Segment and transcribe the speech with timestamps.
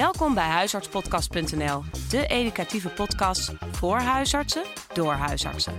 [0.00, 4.62] Welkom bij huisartspodcast.nl, de educatieve podcast voor huisartsen
[4.92, 5.72] door huisartsen.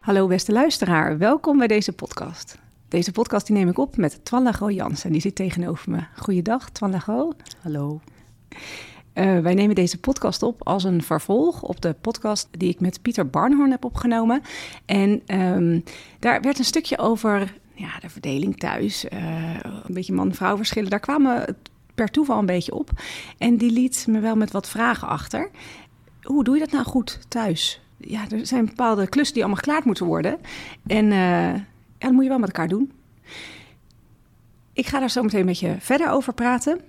[0.00, 2.58] Hallo beste luisteraar, welkom bij deze podcast.
[2.88, 6.00] Deze podcast die neem ik op met Twan Lago Jans en die zit tegenover me.
[6.16, 7.32] Goeiedag Twan Lago.
[7.62, 8.00] Hallo.
[9.14, 13.02] Uh, wij nemen deze podcast op als een vervolg op de podcast die ik met
[13.02, 14.42] Pieter Barnhorn heb opgenomen.
[14.86, 15.82] En um,
[16.18, 20.90] daar werd een stukje over ja, de verdeling thuis, uh, een beetje man-vrouw verschillen.
[20.90, 21.56] Daar kwamen
[21.94, 22.90] per toeval een beetje op.
[23.38, 25.50] En die liet me wel met wat vragen achter.
[26.22, 27.80] Hoe doe je dat nou goed thuis?
[27.96, 30.38] Ja, er zijn bepaalde klussen die allemaal geklaard moeten worden.
[30.86, 31.64] En uh, ja,
[31.98, 32.92] dat moet je wel met elkaar doen.
[34.72, 36.80] Ik ga daar zo meteen een beetje verder over praten.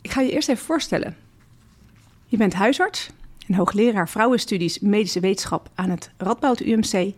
[0.00, 1.16] Ik ga je eerst even voorstellen.
[2.26, 3.10] Je bent huisarts
[3.46, 7.12] en hoogleraar vrouwenstudies medische wetenschap aan het Radboud UMC.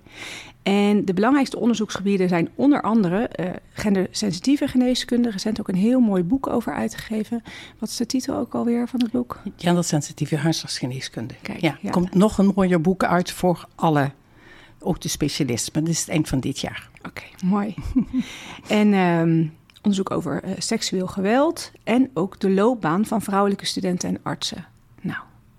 [0.65, 5.31] En de belangrijkste onderzoeksgebieden zijn onder andere uh, gendersensitieve geneeskunde.
[5.31, 7.43] Recent ook een heel mooi boek over uitgegeven.
[7.79, 9.41] Wat is de titel ook alweer van het boek?
[9.57, 11.35] Gendersensitieve huisartsgeneeskunde.
[11.43, 14.11] Kijk, ja, er komt nog een mooier boek uit voor alle,
[14.79, 15.73] ook de specialisten.
[15.73, 16.89] Dat is het eind van dit jaar.
[16.99, 17.75] Oké, okay, mooi.
[18.69, 24.21] en um, onderzoek over uh, seksueel geweld en ook de loopbaan van vrouwelijke studenten en
[24.23, 24.67] artsen.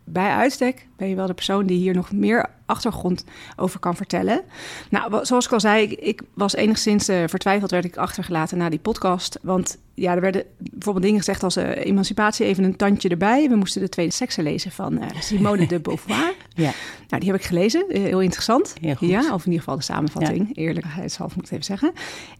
[0.07, 3.23] Bij uitstek ben je wel de persoon die hier nog meer achtergrond
[3.55, 4.41] over kan vertellen.
[4.89, 8.69] Nou, zoals ik al zei, ik, ik was enigszins uh, vertwijfeld, werd ik achtergelaten na
[8.69, 9.39] die podcast.
[9.41, 13.49] Want ja, er werden bijvoorbeeld dingen gezegd als uh, emancipatie, even een tandje erbij.
[13.49, 16.33] We moesten de tweede seksen lezen van uh, Simone de Beauvoir.
[16.57, 16.71] Ja.
[17.07, 18.75] Nou, die heb ik gelezen, heel interessant.
[18.81, 19.07] Heel goed.
[19.07, 20.61] Ja, of in ieder geval de samenvatting, ja.
[20.61, 21.91] eerlijkheidshalve moet ik even zeggen.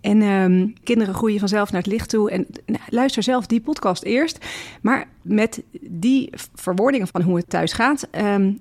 [0.02, 2.31] En um, kinderen groeien vanzelf naar het licht toe.
[2.31, 4.45] En nou, luister zelf die podcast eerst.
[4.81, 8.08] Maar met die verwoordingen van hoe het thuis gaat...
[8.12, 8.59] Um,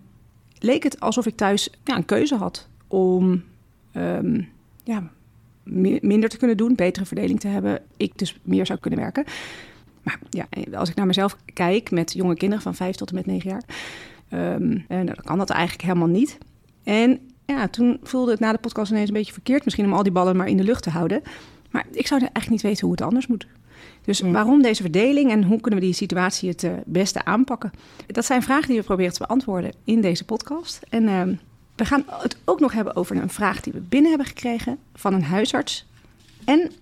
[0.59, 3.43] leek het alsof ik thuis ja, een keuze had om
[3.93, 4.49] um,
[4.85, 5.11] ja,
[6.01, 7.83] minder te kunnen doen, betere verdeling te hebben.
[7.97, 9.25] Ik dus meer zou kunnen werken.
[10.03, 13.27] Maar ja, als ik naar mezelf kijk met jonge kinderen van 5 tot en met
[13.27, 13.63] 9 jaar,
[14.55, 16.39] um, en dan kan dat eigenlijk helemaal niet.
[16.83, 20.03] En ja, toen voelde het na de podcast ineens een beetje verkeerd, misschien om al
[20.03, 21.23] die ballen maar in de lucht te houden.
[21.71, 23.47] Maar ik zou eigenlijk niet weten hoe het anders moet.
[24.05, 27.71] Dus waarom deze verdeling en hoe kunnen we die situatie het uh, beste aanpakken?
[28.07, 30.81] Dat zijn vragen die we proberen te beantwoorden in deze podcast.
[30.89, 31.23] En uh,
[31.75, 35.15] we gaan het ook nog hebben over een vraag die we binnen hebben gekregen van
[35.15, 35.87] een huisarts.
[36.45, 36.73] En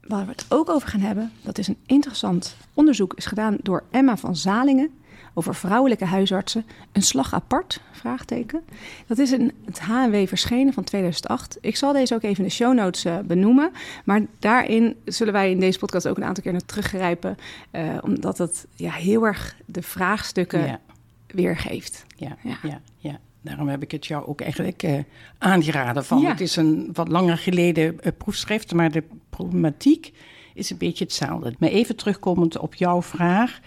[0.00, 3.82] waar we het ook over gaan hebben, dat is een interessant onderzoek, is gedaan door
[3.90, 4.90] Emma van Zalingen
[5.38, 6.66] over vrouwelijke huisartsen.
[6.92, 7.80] Een slag apart?
[7.92, 8.62] Vraagteken.
[9.06, 11.58] Dat is in het HNW verschenen van 2008.
[11.60, 13.70] Ik zal deze ook even in de show notes uh, benoemen.
[14.04, 17.36] Maar daarin zullen wij in deze podcast ook een aantal keer naar teruggrijpen.
[17.72, 20.80] Uh, omdat het ja, heel erg de vraagstukken ja.
[21.26, 22.04] weergeeft.
[22.16, 22.80] Ja, ja, ja.
[22.98, 23.20] ja.
[23.46, 24.98] Daarom heb ik het jou ook eigenlijk uh,
[25.38, 26.04] aangeraden.
[26.04, 26.20] Van.
[26.20, 26.30] Ja.
[26.30, 30.12] Het is een wat langer geleden proefschrift, maar de problematiek
[30.54, 31.54] is een beetje hetzelfde.
[31.58, 33.60] Maar even terugkomend op jouw vraag.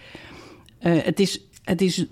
[0.81, 2.05] Uh, het is het is,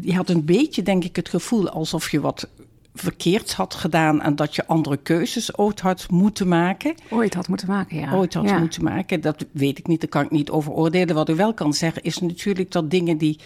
[0.00, 2.48] je had een beetje, denk ik, het gevoel alsof je wat
[2.94, 6.94] verkeerd had gedaan en dat je andere keuzes ooit had moeten maken.
[7.10, 8.12] Ooit had moeten maken, ja.
[8.12, 8.58] Ooit had ja.
[8.58, 11.14] moeten maken, dat weet ik niet, daar kan ik niet over oordelen.
[11.14, 13.38] Wat ik wel kan zeggen is natuurlijk dat dingen die,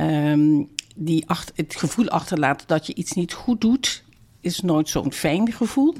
[0.00, 4.04] um, die het gevoel achterlaten dat je iets niet goed doet,
[4.40, 5.94] is nooit zo'n fijn gevoel.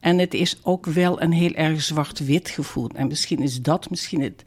[0.00, 2.88] En het is ook wel een heel erg zwart-wit gevoel.
[2.94, 4.42] En misschien is dat misschien het,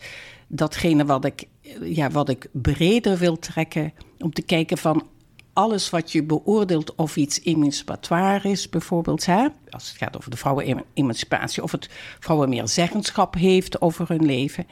[0.47, 1.47] datgene wat ik
[1.81, 3.93] ja, wat ik breder wil trekken.
[4.19, 5.07] Om te kijken van
[5.53, 9.25] alles wat je beoordeelt of iets emancipatoire is, bijvoorbeeld.
[9.25, 9.47] Hè?
[9.69, 11.63] Als het gaat over de vrouwenemancipatie.
[11.63, 14.67] Of het vrouwen meer zeggenschap heeft over hun leven.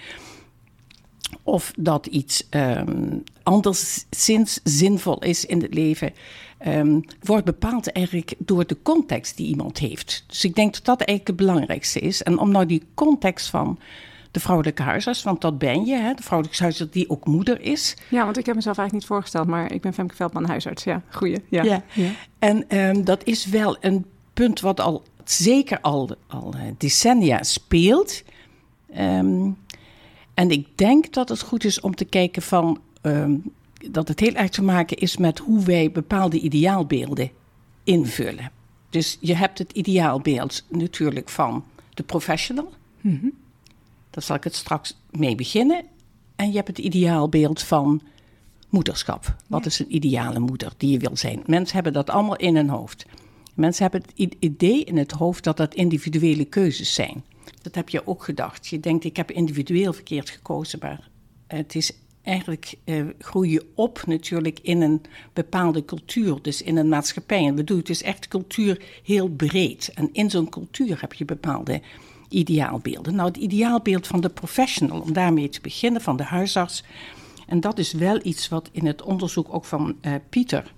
[1.44, 6.14] Of dat iets um, anderszins zinvol is in het leven.
[6.68, 10.24] Um, wordt bepaald eigenlijk door de context die iemand heeft.
[10.28, 12.24] Dus ik denk dat dat eigenlijk het belangrijkste is.
[12.24, 13.80] En om nou die context van
[14.32, 17.98] de vrouwelijke huisarts, want dat ben je, hè, de vrouwelijke huisarts die ook moeder is.
[18.10, 20.84] Ja, want ik heb mezelf eigenlijk niet voorgesteld, maar ik ben Femke Veldman, huisarts.
[20.84, 21.38] Ja, goeie.
[21.50, 21.64] Ja.
[21.64, 21.84] ja.
[21.94, 22.10] ja.
[22.40, 28.24] En um, dat is wel een punt wat al zeker al, al decennia speelt.
[29.00, 29.58] Um,
[30.34, 33.44] en ik denk dat het goed is om te kijken van um,
[33.92, 37.32] dat het heel erg te maken is met hoe wij bepaalde ideaalbeelden
[37.84, 38.52] invullen.
[38.90, 41.64] Dus je hebt het ideaalbeeld natuurlijk van
[41.94, 42.72] de professional.
[43.02, 43.34] Mm -hmm.
[44.10, 45.86] Daar zal ik het straks mee beginnen.
[46.36, 48.02] En je hebt het ideaalbeeld van
[48.70, 49.36] moederschap.
[49.48, 49.70] Wat ja.
[49.70, 51.44] is een ideale moeder die je wil zijn?
[51.46, 53.06] Mensen hebben dat allemaal in hun hoofd.
[53.54, 57.24] Mensen hebben het idee in het hoofd dat dat individuele keuzes zijn.
[57.62, 58.68] Dat heb je ook gedacht.
[58.68, 61.10] Je denkt, ik heb individueel verkeerd gekozen, maar
[61.48, 61.92] het is
[62.24, 65.02] eigenlijk uh, groei je op natuurlijk in een
[65.34, 67.46] bepaalde cultuur, dus in een maatschappij.
[67.46, 69.92] En bedoel, het is echt cultuur heel breed.
[69.94, 71.82] En in zo'n cultuur heb je bepaalde
[72.30, 73.16] ideaalbeelden.
[73.16, 76.84] Nou, het ideaalbeeld van de professional, om daarmee te beginnen, van de huisarts.
[77.48, 80.74] En dat is wel iets wat in het onderzoek ook van uh, Pieter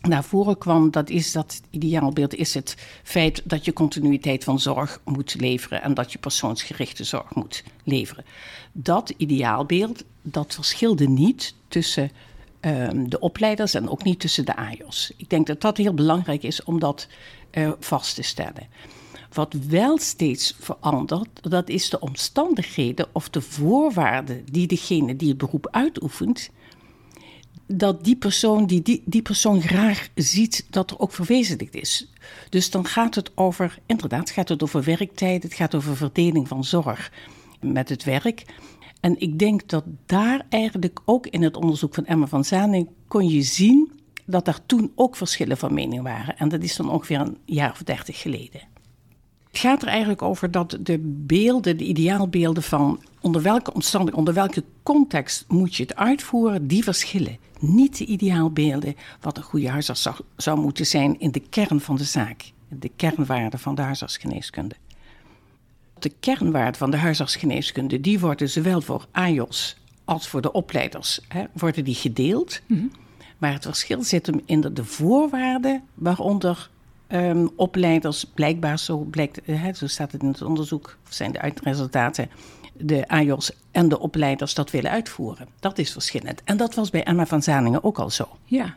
[0.00, 0.90] naar voren kwam.
[0.90, 5.94] Dat is dat ideaalbeeld is het feit dat je continuïteit van zorg moet leveren en
[5.94, 8.24] dat je persoonsgerichte zorg moet leveren.
[8.72, 12.10] Dat ideaalbeeld, dat verschilde niet tussen
[12.60, 15.12] um, de opleiders en ook niet tussen de AJOS.
[15.16, 17.08] Ik denk dat dat heel belangrijk is om dat
[17.52, 18.68] uh, vast te stellen.
[19.32, 25.38] Wat wel steeds verandert, dat is de omstandigheden of de voorwaarden die degene die het
[25.38, 26.50] beroep uitoefent,
[27.72, 32.10] dat die persoon, die, die, die persoon graag ziet dat er ook verwezenlijkt is.
[32.48, 36.64] Dus dan gaat het over, inderdaad, gaat het over werktijd, het gaat over verdeling van
[36.64, 37.12] zorg
[37.60, 38.44] met het werk.
[39.00, 43.28] En ik denk dat daar eigenlijk ook in het onderzoek van Emma van Zaning kon
[43.28, 43.92] je zien
[44.24, 46.36] dat er toen ook verschillen van mening waren.
[46.36, 48.60] En dat is dan ongeveer een jaar of dertig geleden.
[49.50, 54.34] Het gaat er eigenlijk over dat de beelden, de ideaalbeelden van onder welke omstandigheden, onder
[54.34, 57.38] welke context moet je het uitvoeren, die verschillen.
[57.58, 61.96] Niet de ideaalbeelden wat een goede huisarts zou, zou moeten zijn in de kern van
[61.96, 64.74] de zaak, de kernwaarden van de huisartsgeneeskunde.
[65.98, 71.44] De kernwaarden van de huisartsgeneeskunde, die worden zowel voor AJOS als voor de opleiders, hè,
[71.52, 72.60] worden die gedeeld.
[72.66, 72.86] Mhm.
[73.38, 76.70] Maar het verschil zit hem in de, de voorwaarden waaronder
[77.12, 82.30] um, opleiders, blijkbaar zo blijkt, hè, zo staat het in het onderzoek, zijn de uitresultaten,
[82.76, 85.48] de AJOS en de opleiders dat willen uitvoeren.
[85.60, 86.42] Dat is verschillend.
[86.44, 88.28] En dat was bij Emma van Zaningen ook al zo.
[88.44, 88.74] Ja,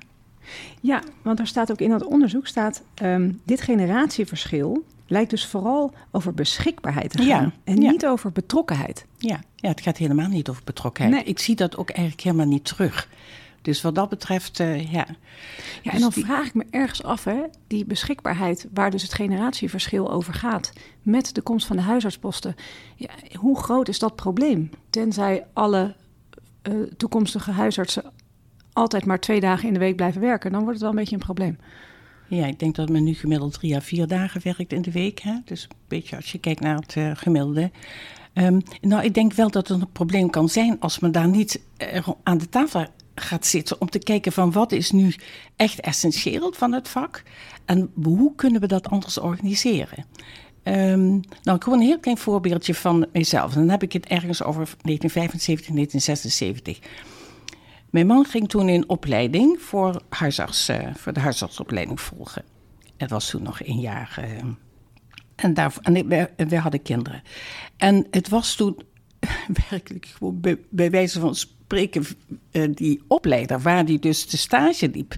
[0.82, 5.94] ja want er staat ook in dat onderzoek, staat, um, dit generatieverschil lijkt dus vooral
[6.12, 7.26] over beschikbaarheid te gaan.
[7.26, 9.06] Ja, en niet over betrokkenheid.
[9.18, 11.16] Ja, ja, het gaat helemaal niet over betrokkenheid.
[11.16, 11.34] Nee.
[11.34, 13.10] Ik zie dat ook eigenlijk helemaal niet terug.
[13.64, 15.06] Dus wat dat betreft, uh, ja.
[15.82, 19.14] Ja, en dus dan vraag ik me ergens af, hè, die beschikbaarheid, waar dus het
[19.14, 20.72] generatieverschil over gaat,
[21.02, 22.56] met de komst van de huisartsposten.
[22.96, 24.70] Ja, hoe groot is dat probleem?
[24.90, 25.96] Tenzij alle
[26.64, 28.04] uh, toekomstige huisartsen
[28.74, 31.16] altijd maar twee dagen in de week blijven werken, dan wordt het wel een beetje
[31.16, 31.58] een probleem.
[32.28, 35.20] Ja, ik denk dat men nu gemiddeld drie à vier dagen werkt in de week.
[35.20, 35.36] Hè?
[35.46, 37.72] Dus een beetje als je kijkt naar het uh, gemiddelde.
[38.34, 41.62] Um, nou, ik denk wel dat het een probleem kan zijn als men daar niet
[41.94, 45.16] uh, aan de tafel gaat zitten om te kijken van wat is nu
[45.56, 47.24] echt essentieel van het vak
[47.66, 50.06] en hoe kunnen we dat anders organiseren.
[50.64, 53.54] Um, nou, gewoon een heel klein voorbeeldje van mezelf.
[53.54, 56.80] Dan heb ik het ergens over 1975, 1976.
[57.90, 62.44] Mijn man ging toen in opleiding voor, huisarts, uh, voor de huisartsopleiding volgen.
[62.98, 64.18] Het was toen nog één jaar.
[64.20, 64.50] Uh,
[65.36, 67.22] en daar, en we hadden kinderen.
[67.78, 68.78] En het was toen
[69.70, 71.36] werkelijk gewoon bij, bij wijze van
[71.76, 75.16] uh, die opleider waar die dus de stage liep,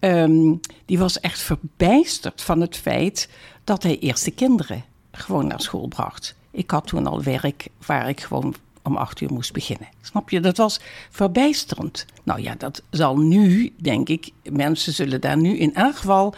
[0.00, 3.28] um, die was echt verbijsterd van het feit
[3.64, 6.34] dat hij eerst de kinderen gewoon naar school bracht.
[6.50, 9.88] Ik had toen al werk waar ik gewoon om acht uur moest beginnen.
[10.00, 10.40] Snap je?
[10.40, 10.80] Dat was
[11.10, 12.06] verbijsterend.
[12.22, 16.34] Nou ja, dat zal nu, denk ik, mensen zullen daar nu in elk geval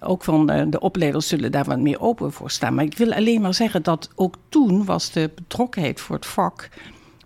[0.00, 2.74] ook van de, de, opleiders zullen daar wat meer open voor staan.
[2.74, 6.68] Maar ik wil alleen maar zeggen dat ook toen was de betrokkenheid voor het vak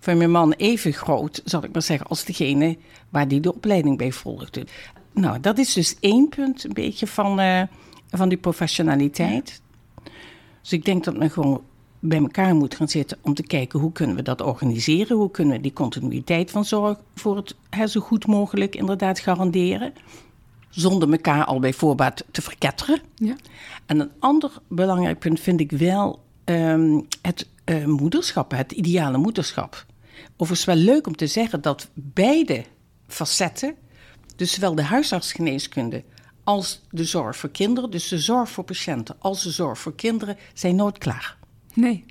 [0.08, 2.76] van mijn man even groot, zal ik maar zeggen, als degene
[3.08, 4.66] waar die de opleiding bij volgde.
[5.12, 7.62] Nou, dat is dus één punt een beetje van, uh,
[8.10, 9.60] van die professionaliteit.
[10.60, 11.62] Dus ik denk dat men gewoon
[11.98, 15.56] bij elkaar moet gaan zitten om te kijken hoe kunnen we dat organiseren, hoe kunnen
[15.56, 19.92] we die continuïteit van zorg voor het hè, zo goed mogelijk inderdaad garanderen
[20.68, 23.00] zonder elkaar al bij voorbaat te verketteren.
[23.14, 23.36] Ja.
[23.86, 29.86] En een ander belangrijk punt vind ik wel um, het uh, moederschap, het ideale moederschap.
[30.40, 32.64] Overigens wel leuk om te zeggen dat beide
[33.06, 33.74] facetten,
[34.36, 36.04] dus zowel de huisartsgeneeskunde
[36.44, 40.36] als de zorg voor kinderen, dus de zorg voor patiënten als de zorg voor kinderen,
[40.54, 41.36] zijn nooit klaar.
[41.74, 42.04] Nee.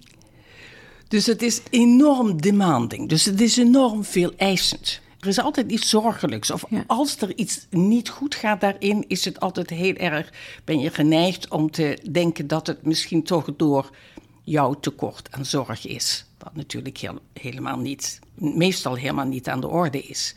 [1.08, 3.10] Dus het is enorm demanding.
[3.10, 5.02] Dus het is enorm veel eisend.
[5.20, 6.52] Er is altijd iets zorgelijks.
[6.52, 10.34] Of als er iets niet goed gaat daarin, is het altijd heel erg.
[10.64, 13.90] Ben je geneigd om te denken dat het misschien toch door
[14.44, 16.27] jouw tekort aan zorg is.
[16.48, 20.36] Wat natuurlijk heel, helemaal niet, meestal helemaal niet aan de orde is.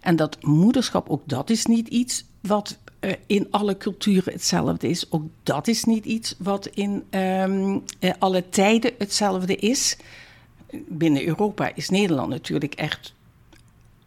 [0.00, 5.10] En dat moederschap, ook dat is niet iets wat uh, in alle culturen hetzelfde is.
[5.10, 9.96] Ook dat is niet iets wat in um, uh, alle tijden hetzelfde is.
[10.88, 13.14] Binnen Europa is Nederland natuurlijk echt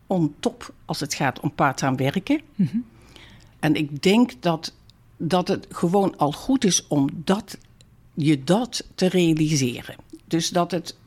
[0.08, 2.42] on top als het gaat om part-time werken.
[2.56, 2.86] Mm -hmm.
[3.60, 4.74] En ik denk dat,
[5.18, 7.58] dat het gewoon al goed is om dat,
[8.14, 9.96] je dat te realiseren.
[10.26, 10.98] Dus dat het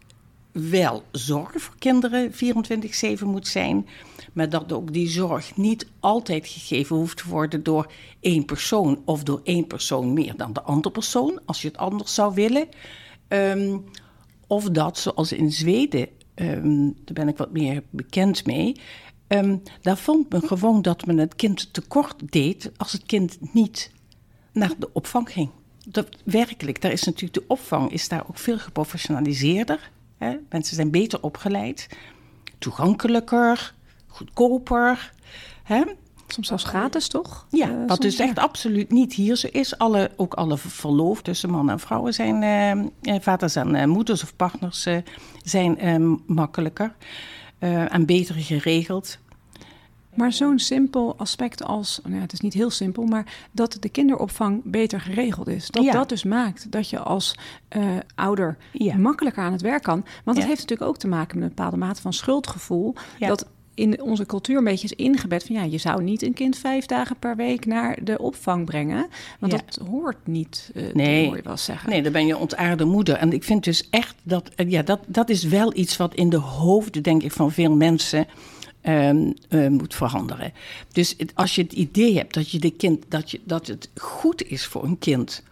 [0.53, 2.33] wel zorg voor kinderen
[3.21, 3.87] 24-7 moet zijn,
[4.33, 9.23] maar dat ook die zorg niet altijd gegeven hoeft te worden door één persoon of
[9.23, 12.69] door één persoon meer dan de andere persoon, als je het anders zou willen.
[13.29, 13.79] Ehm,
[14.47, 18.81] of dat, zoals in Zweden, ehm, daar ben ik wat meer bekend mee.
[19.29, 23.91] Um, daar vond men gewoon dat men het kind tekort deed als het kind niet
[24.53, 25.51] naar de opvang ging.
[25.89, 29.91] Dat, werkelijk, daar is natuurlijk de opvang is daar ook veel geprofessionaliseerder.
[30.23, 30.37] Hè?
[30.51, 31.89] Mensen zijn beter opgeleid,
[32.59, 33.75] toegankelijker,
[34.07, 35.13] goedkoper.
[35.63, 35.83] Hè?
[36.27, 37.47] Soms zelfs gratis, toch?
[37.51, 39.79] Ja, uh, wat dus echt absoluut niet hier zo is.
[39.79, 42.43] Alle, ook alle verloofden tussen mannen en vrouwen zijn,
[43.03, 44.87] uh, vaders en uh, moeders of partners
[45.43, 46.95] zijn makkelijker
[47.89, 49.19] en beter geregeld.
[50.15, 53.89] Maar zo'n simpel aspect als, nou ja, het is niet heel simpel, maar dat de
[53.89, 55.71] kinderopvang beter geregeld is.
[55.71, 55.93] Dat ja.
[55.93, 57.39] dat dus maakt dat je als
[57.77, 58.97] uh, ouder ja.
[58.97, 60.05] makkelijker aan het werk kan.
[60.25, 62.95] Want dat heeft natuurlijk ook te maken met een bepaalde mate van schuldgevoel.
[63.19, 66.57] Dat in onze cultuur een beetje is ingebed van ja, je zou niet een kind
[66.57, 69.09] vijf dagen per week naar de opvang brengen.
[69.39, 71.27] Want dat hoort niet, uh, nee.
[71.27, 71.91] hoor je wel zeggen.
[71.91, 73.17] Nee, dan ben je ontaarde moeder.
[73.17, 76.37] En ik vind dus echt dat, ja, dat, dat is wel iets wat in de
[76.37, 78.27] hoofden, denk ik, van veel mensen
[78.89, 80.53] Um, uh, moet veranderen.
[80.93, 84.43] Dus als je het idee hebt dat, je de kind, dat, je, dat het goed
[84.43, 85.43] is voor een kind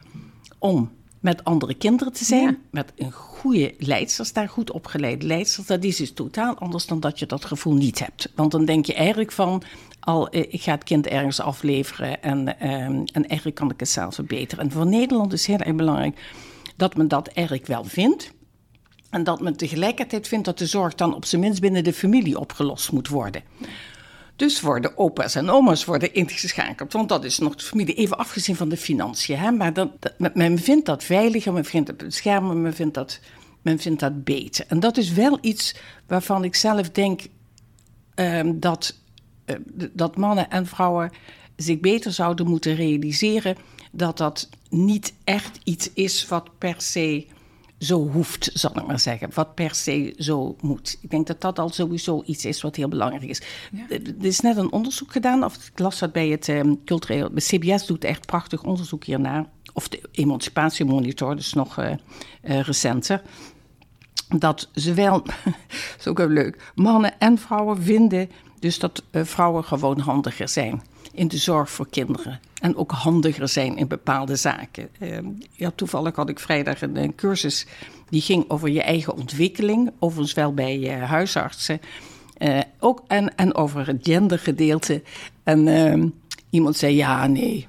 [0.59, 2.57] om met andere kinderen te zijn, ja.
[2.71, 7.19] met een goede leidsters, daar goed opgeleide leidsters, dat is dus totaal anders dan dat
[7.19, 8.33] je dat gevoel niet hebt.
[8.35, 9.63] Want dan denk je eigenlijk van,
[10.01, 14.15] al, ik ga het kind ergens afleveren en, um, en eigenlijk kan ik het zelf
[14.15, 14.65] verbeteren.
[14.65, 16.21] En voor Nederland is heel erg belangrijk
[16.77, 18.33] dat men dat eigenlijk wel vindt.
[19.11, 22.39] En dat men tegelijkertijd vindt dat de zorg dan op zijn minst binnen de familie
[22.39, 23.43] opgelost moet worden.
[24.37, 26.93] Dus worden opa's en oma's worden ingeschakeld.
[26.93, 29.39] Want dat is nog de familie, even afgezien van de financiën.
[29.39, 29.51] Hè?
[29.51, 29.89] Maar dat,
[30.19, 33.21] dat, men vindt dat veiliger, men vindt het beschermen, men vindt dat,
[33.63, 34.65] men vindt dat beter.
[34.69, 35.75] En dat is wel iets
[36.07, 37.23] waarvan ik zelf denk
[38.15, 38.99] um, dat,
[39.47, 39.57] uh,
[39.93, 41.11] dat mannen en vrouwen
[41.57, 43.57] zich beter zouden moeten realiseren.
[43.93, 47.27] Dat dat niet echt iets is wat per se
[47.81, 49.31] zo hoeft, zal ik maar zeggen.
[49.35, 50.99] Wat per se zo moet.
[51.01, 53.43] Ik denk dat dat al sowieso iets is wat heel belangrijk is.
[53.73, 53.97] Ja.
[53.97, 57.31] Er is net een onderzoek gedaan, of ik las dat bij het um, cultureel...
[57.35, 59.47] CBS doet echt prachtig onderzoek hiernaar.
[59.73, 61.91] Of de Emancipatiemonitor, dus nog uh,
[62.45, 63.23] uh, recenter.
[64.39, 65.35] Dat zowel, dat
[65.99, 70.83] is ook wel leuk, mannen en vrouwen vinden dus dat uh, vrouwen gewoon handiger zijn
[71.21, 72.41] in de zorg voor kinderen.
[72.61, 74.89] En ook handiger zijn in bepaalde zaken.
[75.01, 75.19] Uh,
[75.53, 77.67] ja, toevallig had ik vrijdag een, een, cursus
[78.09, 79.91] die ging over je eigen ontwikkeling.
[79.99, 81.81] Overigens wel bij uh, huisartsen.
[82.39, 85.03] Uh, ook, en, en over het gendergedeelte.
[85.43, 86.09] En ehm,
[86.51, 87.69] iemand zei, ja, nee,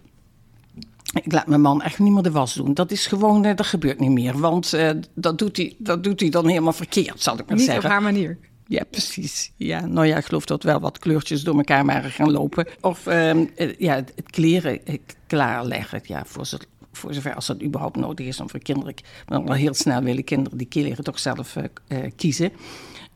[1.23, 2.73] ik laat mijn man echt niet meer de was doen.
[2.73, 4.39] Dat is gewoon, dat gebeurt niet meer.
[4.39, 4.77] Want
[5.13, 7.83] dat, doet hij, dat doet hij dan helemaal verkeerd, zal ik maar niet zeggen.
[7.83, 8.37] Niet op haar manier.
[8.71, 9.51] Ja, precies.
[9.55, 12.67] Ja, nou ja, ik geloof dat wel wat kleurtjes door elkaar waren gaan lopen.
[12.81, 14.79] Of um, ja, het kleren
[15.27, 16.47] klaarleggen, ja, voor,
[16.91, 18.39] voor zover als dat überhaupt nodig is.
[18.39, 18.93] om voor kinderen,
[19.27, 22.51] maar wel heel snel willen kinderen die kleren toch zelf uh, uh, kiezen.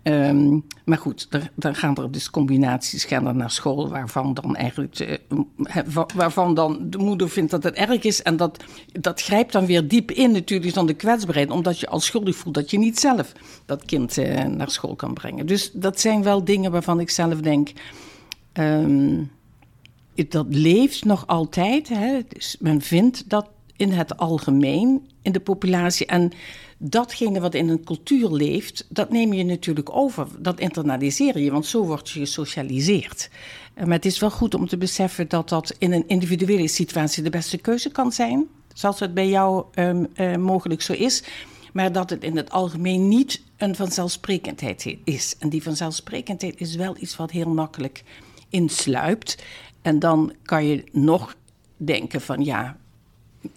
[0.07, 6.03] Um, maar goed, dan gaan er dus combinaties gaan naar school waarvan dan eigenlijk uh,
[6.15, 9.88] waarvan dan de moeder vindt dat het erg is en dat, dat grijpt dan weer
[9.88, 13.31] diep in natuurlijk dan de kwetsbaarheid, omdat je al schuldig voelt dat je niet zelf
[13.65, 15.45] dat kind uh, naar school kan brengen.
[15.45, 17.71] Dus dat zijn wel dingen waarvan ik zelf denk,
[18.53, 19.31] um,
[20.29, 21.89] dat leeft nog altijd.
[21.89, 22.19] Hè?
[22.27, 26.31] Dus men vindt dat in het algemeen in de populatie en
[26.89, 30.27] datgene wat in een cultuur leeft, dat neem je natuurlijk over.
[30.39, 33.30] Dat internaliseer je, want zo word je gesocialiseerd.
[33.75, 37.30] Maar het is wel goed om te beseffen dat dat in een individuele situatie de
[37.30, 38.48] beste keuze kan zijn.
[38.74, 41.24] Zoals het bij jou um, uh, mogelijk zo is.
[41.74, 45.36] Maar dat het in het algemeen niet een vanzelfsprekendheid is.
[45.39, 48.04] En die vanzelfsprekendheid is wel iets wat heel makkelijk
[48.50, 49.44] insluipt.
[49.82, 51.36] En dan kan je nog
[51.77, 52.77] denken van ja,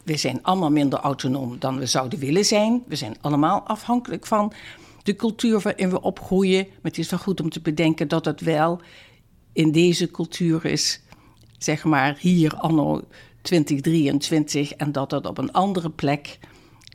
[0.04, 2.82] we zijn allemaal minder autonoom dan we zouden willen zijn.
[2.86, 4.52] We zijn allemaal afhankelijk van
[5.02, 6.64] de cultuur waarin we opgroeien.
[6.66, 8.80] Maar het is wel goed om te bedenken dat het wel
[9.52, 11.00] in deze cultuur is,
[11.58, 13.02] zeg maar hier anno
[13.42, 16.38] 2023, en dat dat op een andere plek.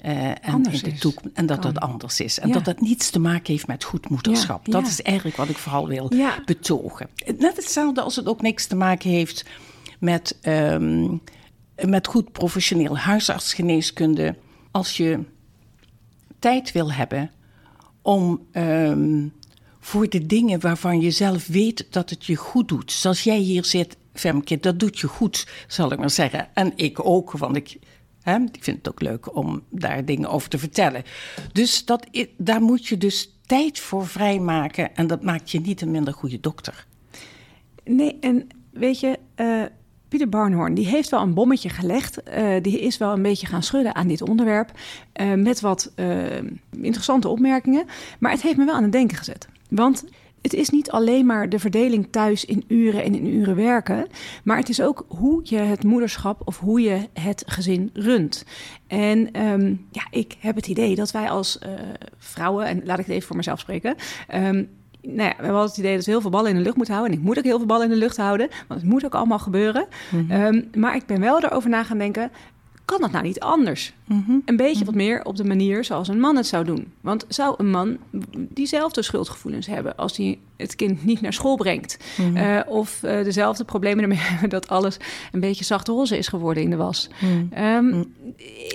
[0.05, 1.73] Uh, en, in de toekomst, en dat kan.
[1.73, 2.39] dat anders is.
[2.39, 2.53] En ja.
[2.53, 4.65] dat dat niets te maken heeft met goed moederschap.
[4.65, 4.87] Ja, dat ja.
[4.87, 6.11] is eigenlijk wat ik vooral wil
[6.45, 7.09] betogen.
[7.37, 9.45] Net hetzelfde als het ook niks te maken heeft
[9.99, 10.37] met.
[10.41, 11.21] Um,
[11.75, 14.35] met goed professioneel huisartsgeneeskunde,
[14.71, 15.19] als je
[16.39, 17.31] tijd wil hebben
[18.01, 19.33] om um,
[19.79, 22.91] voor de dingen waarvan je zelf weet dat het je goed doet.
[22.91, 26.47] Zoals jij hier zit, Femke, dat doet je goed, zal ik maar zeggen.
[26.53, 27.79] En ik ook, want ik
[28.21, 31.03] hè, vind het ook leuk om daar dingen over te vertellen.
[31.51, 35.91] Dus dat, daar moet je dus tijd voor vrijmaken en dat maakt je niet een
[35.91, 36.85] minder goede dokter.
[37.83, 39.63] Nee, en weet je, uh,
[40.13, 42.21] Pieter Barnhorn, die heeft wel een bommetje gelegd.
[42.37, 44.71] Uh, die is wel een beetje gaan schudden aan dit onderwerp.
[45.21, 46.37] Uh, met wat uh,
[46.71, 47.85] interessante opmerkingen.
[48.19, 49.47] Maar het heeft me wel aan het denken gezet.
[49.69, 50.05] Want
[50.41, 54.07] het is niet alleen maar de verdeling thuis in uren en in uren werken,
[54.43, 58.45] maar het is ook hoe je het moederschap of hoe je het gezin runt.
[58.87, 61.59] En um, ja, ik heb het idee dat wij als
[62.17, 63.95] vrouwen, en laat ik het even voor mezelf spreken.
[64.35, 64.69] Um,
[65.07, 66.93] nou ja, we hadden het idee dat we heel veel ballen in de lucht moeten
[66.93, 67.15] houden.
[67.15, 69.15] En ik moet ook heel veel ballen in de lucht houden, want het moet ook
[69.15, 69.87] allemaal gebeuren.
[70.11, 70.41] Mm -hmm.
[70.41, 72.31] um, maar ik ben wel erover na gaan denken:
[72.85, 73.93] kan dat nou niet anders?
[74.05, 74.41] Mm -hmm.
[74.45, 76.91] Een beetje wat meer op de manier zoals een man het zou doen.
[77.01, 77.97] Want zou een man
[78.37, 81.97] diezelfde schuldgevoelens hebben als hij het kind niet naar school brengt?
[82.17, 82.37] Mm -hmm.
[82.37, 84.97] uh, of uh, dezelfde problemen ermee hebben dat alles
[85.31, 87.09] een beetje zachte roze is geworden in de was?
[87.57, 88.13] Um,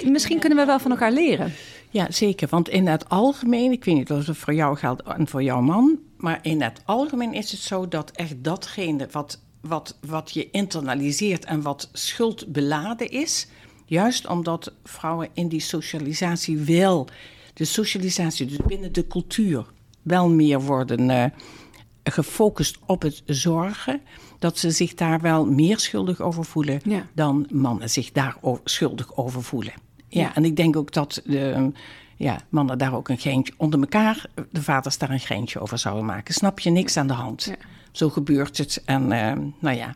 [0.04, 1.52] misschien kunnen we wel van elkaar leren.
[1.90, 2.48] Ja, zeker.
[2.48, 5.60] Want in het algemeen, ik weet niet of het voor jou geldt en voor jouw
[5.60, 10.50] man, maar in het algemeen is het zo dat echt datgene wat, wat, wat je
[10.50, 13.46] internaliseert en wat schuldbeladen is,
[13.84, 17.08] juist omdat vrouwen in die socialisatie wel,
[17.54, 19.66] de socialisatie, dus binnen de cultuur,
[20.02, 21.24] wel meer worden uh,
[22.04, 24.00] gefocust op het zorgen,
[24.38, 27.06] dat ze zich daar wel meer schuldig over voelen ja.
[27.14, 29.72] dan mannen zich daar schuldig over voelen.
[30.08, 31.72] Ja, en ik denk ook dat de
[32.16, 36.04] ja, mannen daar ook een geintje onder elkaar, de vaders daar een geintje over zouden
[36.04, 36.34] maken.
[36.34, 37.44] Snap je niks aan de hand?
[37.44, 37.56] Ja.
[37.92, 38.82] Zo gebeurt het.
[38.84, 39.94] En uh, nou ja.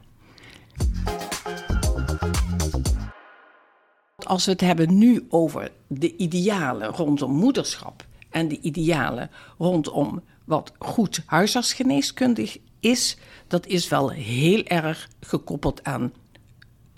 [4.17, 10.73] Als we het hebben nu over de idealen rondom moederschap en de idealen rondom wat
[10.79, 13.17] goed huisartsgeneeskundig is,
[13.47, 16.13] dat is wel heel erg gekoppeld aan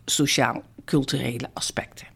[0.04, 2.13] sociaal-culturele aspecten.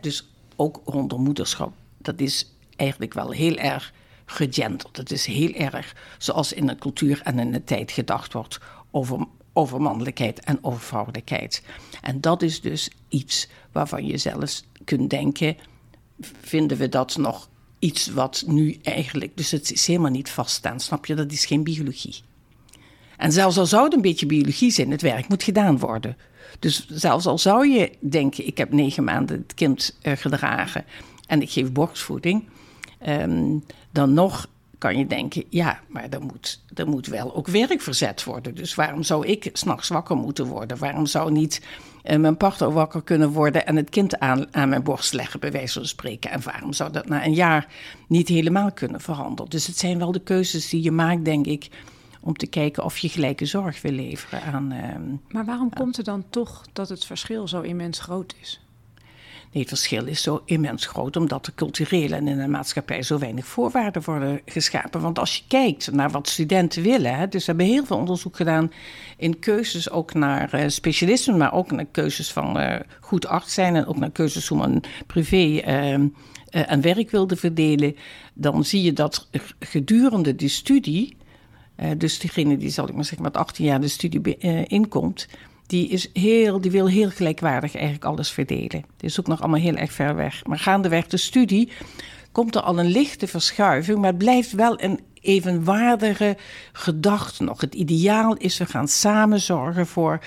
[0.00, 3.92] Dus ook rondom moederschap dat is eigenlijk wel heel erg
[4.26, 4.96] gegenderd.
[4.96, 8.58] Het is heel erg zoals in de cultuur en in de tijd gedacht wordt
[8.90, 11.62] over, over mannelijkheid en over vrouwelijkheid.
[12.00, 15.56] En dat is dus iets waarvan je zelfs kunt denken:
[16.42, 19.36] vinden we dat nog iets wat nu eigenlijk.
[19.36, 21.14] Dus het is helemaal niet vaststaan, snap je?
[21.14, 22.14] Dat is geen biologie.
[23.18, 26.16] En zelfs al zou het een beetje biologie zijn, het werk moet gedaan worden.
[26.58, 30.84] Dus zelfs al zou je denken: ik heb negen maanden het kind uh, gedragen
[31.26, 32.44] en ik geef borstvoeding,
[33.06, 37.80] um, dan nog kan je denken, ja, maar er moet, er moet wel ook werk
[37.80, 38.54] verzet worden.
[38.54, 40.78] Dus waarom zou ik s'nachts wakker moeten worden?
[40.78, 41.62] Waarom zou niet
[42.04, 45.52] uh, mijn partner wakker kunnen worden en het kind aan, aan mijn borst leggen, bij
[45.52, 46.30] wijze van spreken?
[46.30, 47.66] En waarom zou dat na een jaar
[48.08, 49.50] niet helemaal kunnen veranderen?
[49.50, 51.68] Dus het zijn wel de keuzes die je maakt, denk ik,
[52.20, 54.72] om te kijken of je gelijke zorg wil leveren aan.
[54.72, 54.78] Uh,
[55.28, 55.78] maar waarom aan...
[55.78, 58.60] komt er dan toch dat het verschil zo immens groot is?
[59.52, 63.18] Nee, het verschil is zo immens groot omdat er cultureel en in de maatschappij zo
[63.18, 65.00] weinig voorwaarden worden geschapen.
[65.00, 68.36] Want als je kijkt naar wat studenten willen, hè, dus we hebben heel veel onderzoek
[68.36, 68.72] gedaan
[69.16, 73.76] in keuzes ook naar uh, specialismen, maar ook naar keuzes van uh, goed arts zijn
[73.76, 75.92] en ook naar keuzes hoe men privé uh,
[76.50, 77.96] en werk wilde verdelen,
[78.34, 79.28] dan zie je dat
[79.58, 81.16] gedurende die studie,
[81.96, 84.36] dus diegene die zal ik maar zeggen met 18 jaar de studie
[84.66, 85.26] inkomt,
[85.66, 88.84] die, is heel, die wil heel gelijkwaardig eigenlijk alles verdelen.
[88.96, 90.44] Die is ook nog allemaal heel erg ver weg.
[90.44, 91.68] Maar gaandeweg de studie
[92.32, 96.36] komt er al een lichte verschuiving, maar het blijft wel een evenwaardige
[96.72, 97.60] gedachte nog.
[97.60, 100.18] Het ideaal is, we gaan samen zorgen voor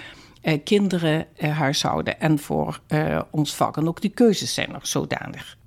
[0.41, 3.77] eh, kinderen, eh, huishouden en voor eh, ons vak.
[3.77, 5.57] En ook die keuzes zijn nog zodanig.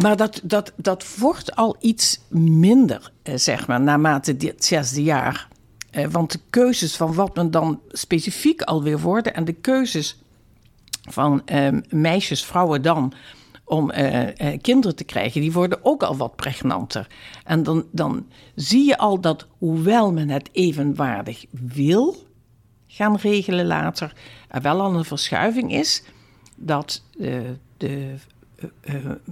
[0.00, 5.48] Maar dat, dat, dat wordt al iets minder, eh, zeg maar, naarmate dit zesde jaar
[5.94, 10.18] eh, want de keuzes van wat men dan specifiek alweer worden en de keuzes
[11.10, 13.12] van ehm, meisjes, vrouwen dan
[13.64, 17.06] om eh, eh, kinderen te krijgen, die worden ook al wat pregnanter.
[17.44, 22.16] En dan, dan zie je al dat hoewel men het evenwaardig wil
[22.86, 24.12] gaan regelen later,
[24.48, 26.02] er wel al een verschuiving is
[26.56, 27.02] dat
[27.76, 28.14] de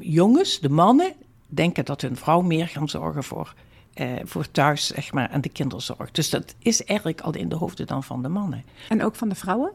[0.01, 1.13] jongens, de mannen,
[1.47, 3.55] denken dat hun vrouw meer gaan zorgen voor
[3.95, 6.11] eh, voor thuis, zeg maar, en de kinderzorg.
[6.11, 8.65] Dus dat is eigenlijk al in de hoofden dan van de mannen.
[8.89, 9.73] En ook van de vrouwen?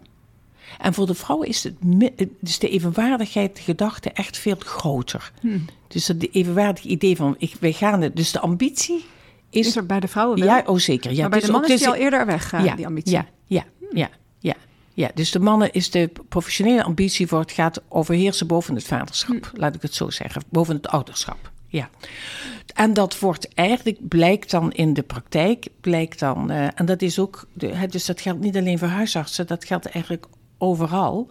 [0.77, 1.75] En voor de vrouwen is, het,
[2.39, 5.31] dus de evenwaardigheid, de gedachte echt veel groter.
[5.41, 5.65] Hmm.
[5.87, 9.05] Dus het evenwaardige idee van, ik, wij gaan het, dus de ambitie
[9.49, 9.67] is...
[9.67, 10.47] Is er bij de vrouwen wel?
[10.47, 11.11] Ja, oh zeker.
[11.11, 13.11] Ja, maar bij dus de mannen is die al eerder weg, ja, die ambitie.
[13.11, 14.09] Ja, ja, ja,
[14.97, 15.11] ja.
[15.13, 19.49] Dus de mannen is de professionele ambitie voor het gaat overheersen boven het vaderschap.
[19.51, 19.59] Hmm.
[19.59, 21.51] Laat ik het zo zeggen, boven het ouderschap.
[21.67, 21.89] Ja.
[22.73, 27.19] En dat wordt eigenlijk, blijkt dan in de praktijk, blijkt dan, uh, en dat is
[27.19, 30.25] ook, de, dus dat geldt niet alleen voor huisartsen, dat geldt eigenlijk
[30.57, 31.29] overal,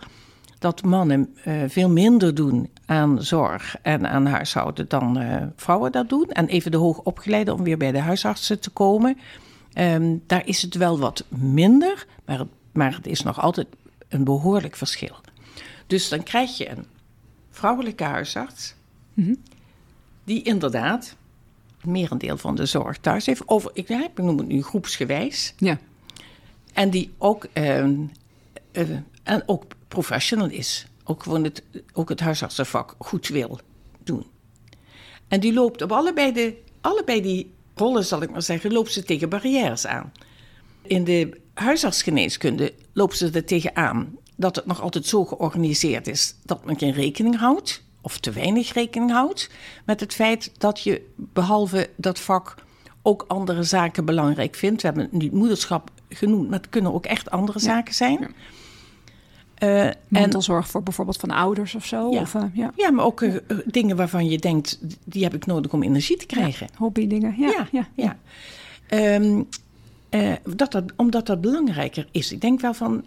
[0.59, 6.09] dat mannen uh, veel minder doen aan zorg en aan huishouden dan uh, vrouwen dat
[6.09, 6.31] doen.
[6.31, 9.19] En even de hoogopgeleide om weer bij de huisartsen te komen.
[9.79, 13.67] Um, daar is het wel wat minder, maar het, maar het is nog altijd
[14.09, 15.17] een behoorlijk verschil.
[15.87, 16.87] Dus dan krijg je een
[17.51, 18.75] vrouwelijke huisarts,
[19.15, 19.35] Mhm.
[20.25, 21.17] die inderdaad
[21.77, 23.49] het merendeel van de zorg thuis heeft.
[23.49, 25.55] Over, ik, ik noem het nu groepsgewijs.
[25.57, 25.79] Ja.
[26.73, 28.91] En die ook, eh, eh,
[29.23, 30.87] en ook professional is.
[31.05, 31.63] Ook gewoon het,
[31.93, 33.61] ook het huisartsenvak goed wil
[34.05, 34.27] doen.
[35.29, 39.03] En die loopt op allebei, de, allebei die rollen, zal ik maar zeggen, loopt ze
[39.03, 40.13] tegen barrières aan.
[40.87, 46.65] In de huisartsgeneeskunde loopt ze er tegenaan dat het nog altijd zo georganiseerd is dat
[46.65, 49.51] men geen rekening houdt, of te weinig rekening houdt,
[49.85, 52.55] met het feit dat je behalve dat vak
[53.03, 54.83] ook andere zaken belangrijk vindt.
[54.83, 58.35] We hebben nu moederschap genoemd, maar het kunnen ook echt andere zaken zijn.
[59.55, 62.11] Eh, en, Mantelzorg voor bijvoorbeeld van ouders of zo.
[62.11, 62.21] Ja.
[62.21, 62.73] Of, eh, ja.
[62.77, 66.27] ja, maar ook eh, dingen waarvan je denkt, die heb ik nodig om energie te
[66.27, 66.69] krijgen.
[66.77, 67.35] Hobbydingen.
[67.39, 67.67] Ja.
[67.71, 67.89] Ja.
[67.95, 68.17] ja.
[68.87, 69.37] ja.
[70.17, 72.33] Eh, dat dat, omdat dat belangrijker is.
[72.33, 73.05] Ik denk wel van,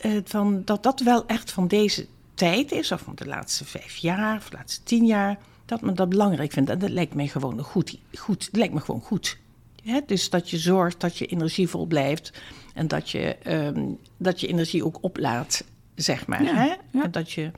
[0.00, 3.96] eh, van dat dat wel echt van deze tijd is, of van de laatste vijf
[3.96, 6.70] jaar, of de laatste tien jaar, dat men dat belangrijk vindt.
[6.70, 7.98] En dat lijkt mij gewoon goed.
[8.12, 9.38] goed dat lijkt me gewoon goed.
[9.82, 10.00] Hè?
[10.06, 12.32] Dus dat je zorgt dat je energievol blijft
[12.74, 13.84] en dat je, ehm,
[14.16, 16.42] dat je energie ook oplaat, zeg maar.
[16.42, 16.66] Ja, Hè?
[16.90, 17.02] ja.
[17.02, 17.50] En dat je,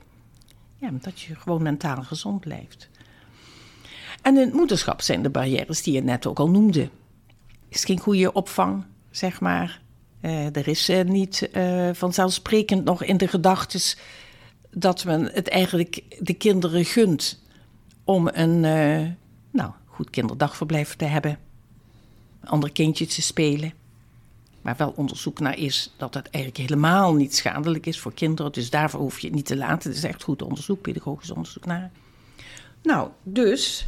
[0.77, 2.89] ja, dat je gewoon mentaal gezond blijft.
[4.21, 6.89] En in het moederschap zijn de barrières die je net ook al noemde.
[7.69, 9.81] is geen goede opvang, zeg maar.
[10.21, 13.97] Eh, er is eh, niet eh, vanzelfsprekend nog in de gedachtes
[14.69, 17.39] dat men het eigenlijk de kinderen gunt
[18.03, 18.59] om een
[19.51, 21.37] nou, goed kinderdagverblijf te hebben.
[22.43, 23.73] Andere kindjes te spelen.
[24.61, 28.51] Maar wel onderzoek naar is dat het eigenlijk helemaal niet schadelijk is voor kinderen.
[28.51, 29.89] Dus daarvoor hoef je het niet te laten.
[29.89, 31.91] Het is echt goed onderzoek, pedagogisch onderzoek naar.
[32.83, 33.87] Nou, dus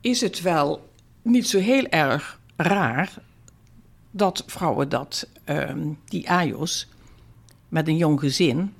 [0.00, 0.88] is het wel
[1.22, 3.12] niet zo heel erg raar
[4.16, 6.88] dat vrouwen dat, ehm, die AJOS
[7.68, 8.72] met een jong gezin,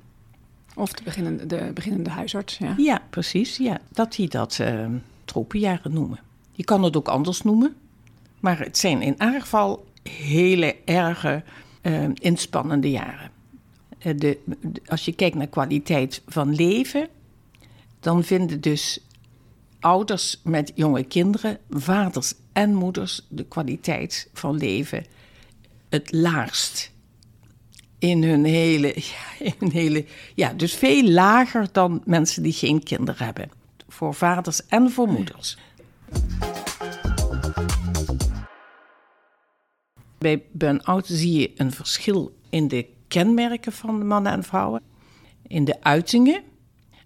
[0.75, 2.57] Of de beginnende, de beginnende huisarts.
[2.57, 2.73] Ja.
[2.77, 4.91] ja precies, ja, dat die dat ehm
[5.25, 6.19] tropenjaren noemen.
[6.51, 7.75] Je kan het ook anders noemen,
[8.39, 11.43] maar het zijn in geval hele erge
[11.81, 13.31] ehm, inspannende jaren.
[13.97, 17.07] Eh, de, de- als je kijkt naar kwaliteit van leven,
[17.99, 18.99] dan vinden dus
[19.79, 25.05] ouders met jonge kinderen, vaders en moeders, de kwaliteit van leven
[25.95, 26.93] het laagst.
[27.99, 30.05] In hun hele, ja, in hun hele,
[30.35, 33.51] ja, dus veel lager dan mensen die geen kinderen hebben.
[33.87, 35.57] Voor vaders en voor moeders.
[40.17, 44.81] Bij burn-out zie je een verschil in de kenmerken van mannen en vrouwen,
[45.47, 46.41] in de uitingen.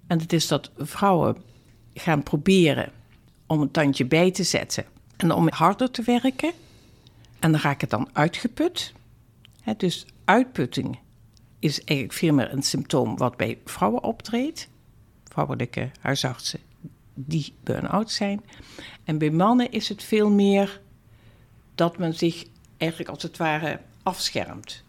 [0.07, 1.37] En het is dat vrouwen
[1.93, 2.91] gaan proberen
[3.47, 4.85] om een tandje bij te zetten
[5.17, 6.51] en om harder te werken.
[7.39, 8.93] En dan raak ik dan uitgeput.
[9.77, 10.99] Dus uitputting
[11.59, 14.69] is eigenlijk veel meer een symptoom wat bij vrouwen optreedt.
[15.23, 16.59] Vrouwelijke huisartsen
[17.13, 18.41] die burn-out zijn.
[19.03, 20.81] En bij mannen is het veel meer
[21.75, 22.45] dat men zich
[22.77, 24.83] eigenlijk als het ware afschermt.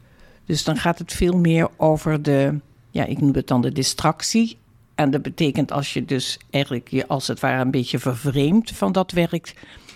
[0.45, 2.59] Dus dan gaat het veel meer over de,
[2.91, 4.59] ja, ik noem het dan de distractie.
[4.95, 8.93] En dat betekent als je dus eigenlijk je als het ware een beetje vervreemdt van
[8.93, 9.55] dat werk,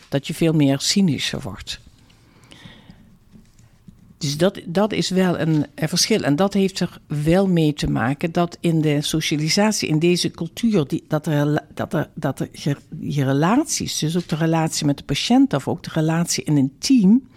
[0.08, 1.80] dat je veel meer cynischer wordt.
[4.24, 6.22] Dus dat, dat is wel een, verschil.
[6.22, 10.86] En dat heeft er wel mee te maken dat in de socialisatie, in deze cultuur,
[10.86, 12.48] die, dat, er, dat, er, dat er
[13.00, 16.74] je, relaties, dus ook de relatie met de patiënt of ook de relatie in een
[16.78, 17.28] team,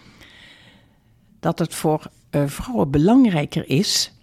[1.39, 4.13] dat het voor eh, vrouwen belangrijker is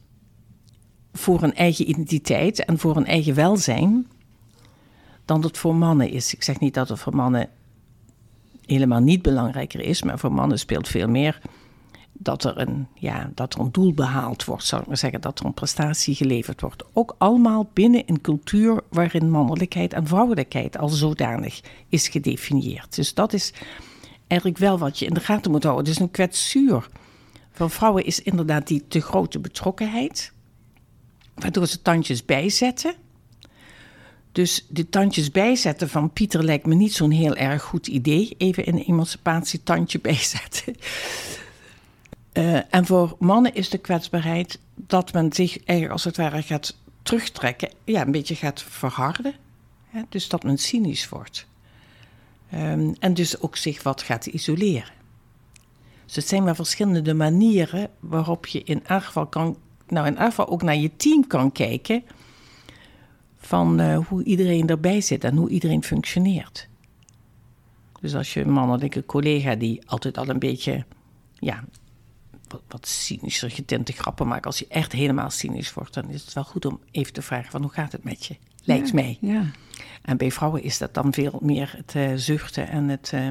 [1.12, 4.07] voor een eigen identiteit en voor een eigen welzijn
[5.24, 6.35] dan het voor mannen is.
[6.35, 7.48] Ik zeg niet dat het voor mannen
[8.66, 11.40] helemaal niet belangrijker is, maar voor mannen speelt veel meer
[12.25, 15.39] dat er een, ja, dat er een doel behaald wordt, zou ik maar zeggen, dat
[15.39, 16.85] er een prestatie geleverd wordt.
[16.93, 22.95] Ook allemaal binnen een cultuur waarin mannelijkheid en vrouwelijkheid al zodanig is gedefinieerd.
[22.95, 23.53] Dus dat is
[24.27, 25.85] eigenlijk wel wat je in de gaten moet houden.
[25.85, 26.89] Dus een kwetsuur
[27.53, 30.33] van vrouwen is inderdaad die te grote betrokkenheid,
[31.35, 32.95] waardoor ze tandjes bijzetten.
[34.33, 38.35] Dus de tandjes bijzetten van Pieter lijkt me niet zo'n heel erg goed idee.
[38.39, 40.75] Even een emancipatietandje bijzetten.
[42.38, 46.77] Uh, en voor mannen is de kwetsbaarheid dat men zich eigenlijk als het ware gaat
[47.03, 49.35] terugtrekken, ja, een beetje gaat verharden.
[49.85, 50.03] Hè?
[50.09, 51.47] Dus dat men cynisch wordt.
[52.55, 54.92] Um, en dus ook zich wat gaat isoleren.
[56.05, 59.57] Dus het zijn maar verschillende manieren waarop je in geval kan,
[59.88, 62.05] nou in geval ook naar je team kan kijken
[63.38, 66.68] van uh, hoe iedereen erbij zit en hoe iedereen functioneert.
[68.01, 70.85] Dus als je een mannelijke collega die altijd al een beetje,
[71.38, 71.64] ja,
[72.55, 74.47] wat, wat cynischer getinte grappen maken.
[74.47, 77.51] Als je echt helemaal cynisch wordt, dan is het wel goed om even te vragen
[77.51, 78.37] van hoe gaat het met je?
[78.64, 79.19] Lijkt mij.
[79.21, 79.45] Ja.
[80.03, 83.29] En bij vrouwen is dat dan veel meer het uh, zuchten en het uh,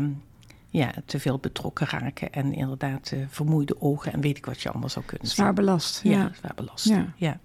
[0.70, 2.34] ja, te veel betrokken raken.
[2.34, 6.02] En inderdaad uh, vermoeide ogen en weet ik wat je allemaal zou kunnen Zwaar belast.
[6.04, 6.32] Ja, Ja.
[6.40, 6.86] zwaar belast.
[6.86, 7.14] Ja.
[7.16, 7.40] ja.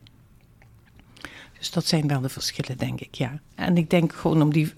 [1.58, 3.40] Dus dat zijn wel de verschillen, denk ik, ja.
[3.54, 4.72] En ik denk gewoon om die,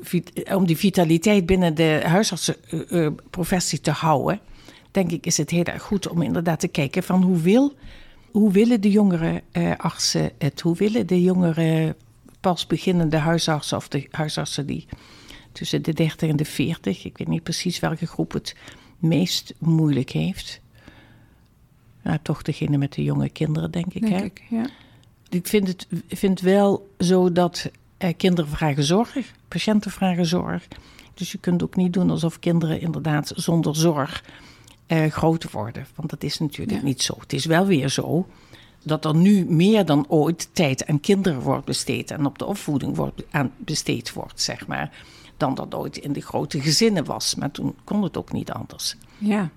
[0.54, 4.40] om die vitaliteit binnen de huisartsenprofessie te houden...
[4.90, 7.74] denk ik is het heel erg goed om inderdaad te kijken van hoe, wil,
[8.31, 10.61] hoe willen de jongere uh, artsen het?
[10.61, 11.96] Hoe willen de jongere
[12.40, 14.87] pas beginnende huisartsen of de huisartsen die
[15.53, 17.05] tussen de 30 en de 40...
[17.05, 18.57] ik weet niet precies welke groep het
[18.98, 20.61] meest moeilijk heeft...
[22.03, 24.00] Nou, toch degene met de jonge kinderen, denk ik.
[24.00, 24.24] Denk hè?
[24.24, 24.66] ik, ja.
[25.29, 29.16] Ik vind het vind wel zo dat eh, kinderen vragen zorg,
[29.48, 30.68] patiënten vragen zorg.
[31.14, 34.24] Dus je kunt ook niet doen alsof kinderen inderdaad zonder zorg
[34.90, 35.87] eh, groot worden.
[35.94, 36.85] Want dat is natuurlijk Ja.
[36.85, 37.14] niet zo.
[37.20, 38.26] Het is wel weer zo
[38.83, 42.96] dat er nu meer dan ooit tijd aan kinderen wordt besteed en op de opvoeding
[42.96, 45.05] wordt, aan besteed wordt, zeg maar.
[45.37, 47.35] Dan dat ooit in de grote gezinnen was.
[47.35, 48.96] Maar toen kon het ook niet anders.
[49.18, 49.50] Ja.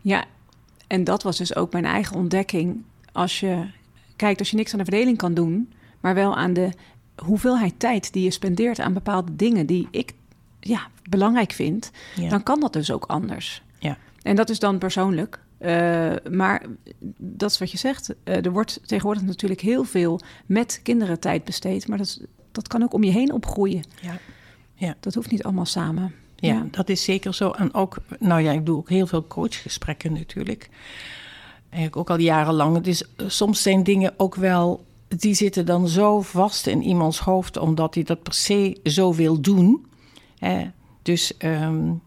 [0.00, 0.24] ja,
[0.86, 2.82] en dat was dus ook mijn eigen ontdekking.
[3.12, 3.66] Als je
[4.16, 6.70] kijkt, als je niks aan de verdeling kan doen, maar wel aan de
[7.24, 10.12] hoeveelheid tijd die je spendeert aan bepaalde dingen die ik
[10.60, 12.28] ja, belangrijk vind, Ja.
[12.28, 13.62] dan kan dat dus ook anders.
[14.22, 15.40] En dat is dan persoonlijk.
[15.60, 16.66] Uh, maar
[17.18, 18.14] dat is wat je zegt.
[18.24, 21.88] Uh, er wordt tegenwoordig natuurlijk heel veel met kinderen tijd besteed.
[21.88, 22.20] Maar dat, is,
[22.52, 23.82] dat kan ook om je heen opgroeien.
[24.02, 24.18] Ja.
[24.74, 24.94] Ja.
[25.00, 26.14] Dat hoeft niet allemaal samen.
[26.36, 27.50] Ja, ja, dat is zeker zo.
[27.50, 30.68] En ook, nou ja, ik doe ook heel veel coachgesprekken natuurlijk.
[31.68, 32.86] Eigenlijk ook al jarenlang.
[32.86, 37.94] Is, soms zijn dingen ook wel, die zitten dan zo vast in iemands hoofd, omdat
[37.94, 39.86] hij dat per se zo wil doen.
[41.02, 42.02] Dus um,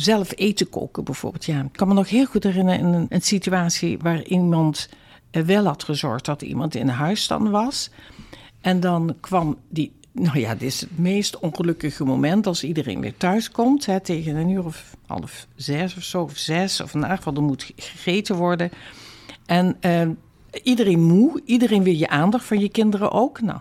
[0.00, 1.44] zelf eten koken bijvoorbeeld.
[1.44, 4.88] Ja, ik kan me nog heel goed herinneren in een, een situatie waar iemand
[5.30, 7.90] wel had gezorgd dat iemand in huis dan was.
[8.60, 13.16] En dan kwam die nou ja, dit is het meest ongelukkige moment als iedereen weer
[13.16, 13.86] thuis komt.
[13.86, 16.80] Hè, tegen een uur of half zes of zo, of zes.
[16.80, 18.70] Of in ieder er moet gegeten worden.
[19.46, 20.08] En uh,
[20.62, 23.40] iedereen moe, iedereen wil je aandacht van je kinderen ook.
[23.40, 23.60] Nou,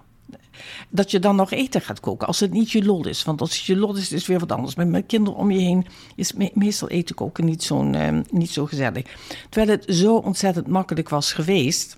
[0.89, 3.23] dat je dan nog eten gaat koken als het niet je lol is.
[3.23, 4.75] Want als het je lol is, is het weer wat anders.
[4.75, 8.49] Met, met kinderen om je heen is me meestal eten koken niet, zo'n, uh, niet
[8.49, 9.03] zo gezellig.
[9.49, 11.97] Terwijl het zo ontzettend makkelijk was geweest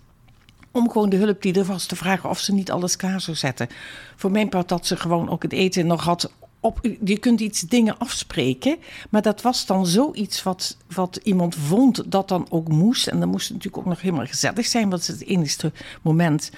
[0.72, 3.38] om gewoon de hulp die er was te vragen of ze niet alles klaar zou
[3.38, 3.68] zetten.
[4.16, 6.32] Voor mijn part dat ze gewoon ook het eten nog had.
[6.60, 8.78] Op, je kunt iets dingen afspreken,
[9.10, 13.08] maar dat was dan zoiets wat, wat iemand vond dat dan ook moest.
[13.08, 15.72] En dan moest het natuurlijk ook nog helemaal gezellig zijn, want het is het enige
[16.02, 16.52] moment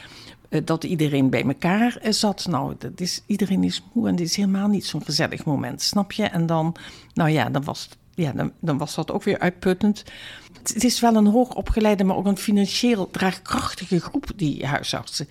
[0.64, 2.48] dat iedereen bij elkaar uh, zat.
[2.50, 6.12] Nou, dat is, iedereen is moe en dit is helemaal niet zo'n gezellig moment, snap
[6.12, 6.24] je?
[6.24, 6.76] En dan,
[7.14, 10.04] nou ja, dan was, ja, dan, dan was dat ook weer uitputtend.
[10.64, 15.28] Het is wel een hoogopgeleide, maar ook een financieel draagkrachtige groep, die huisartsen.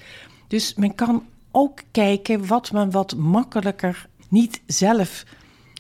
[0.49, 5.25] Dus men kan ook kijken wat men wat makkelijker niet zelf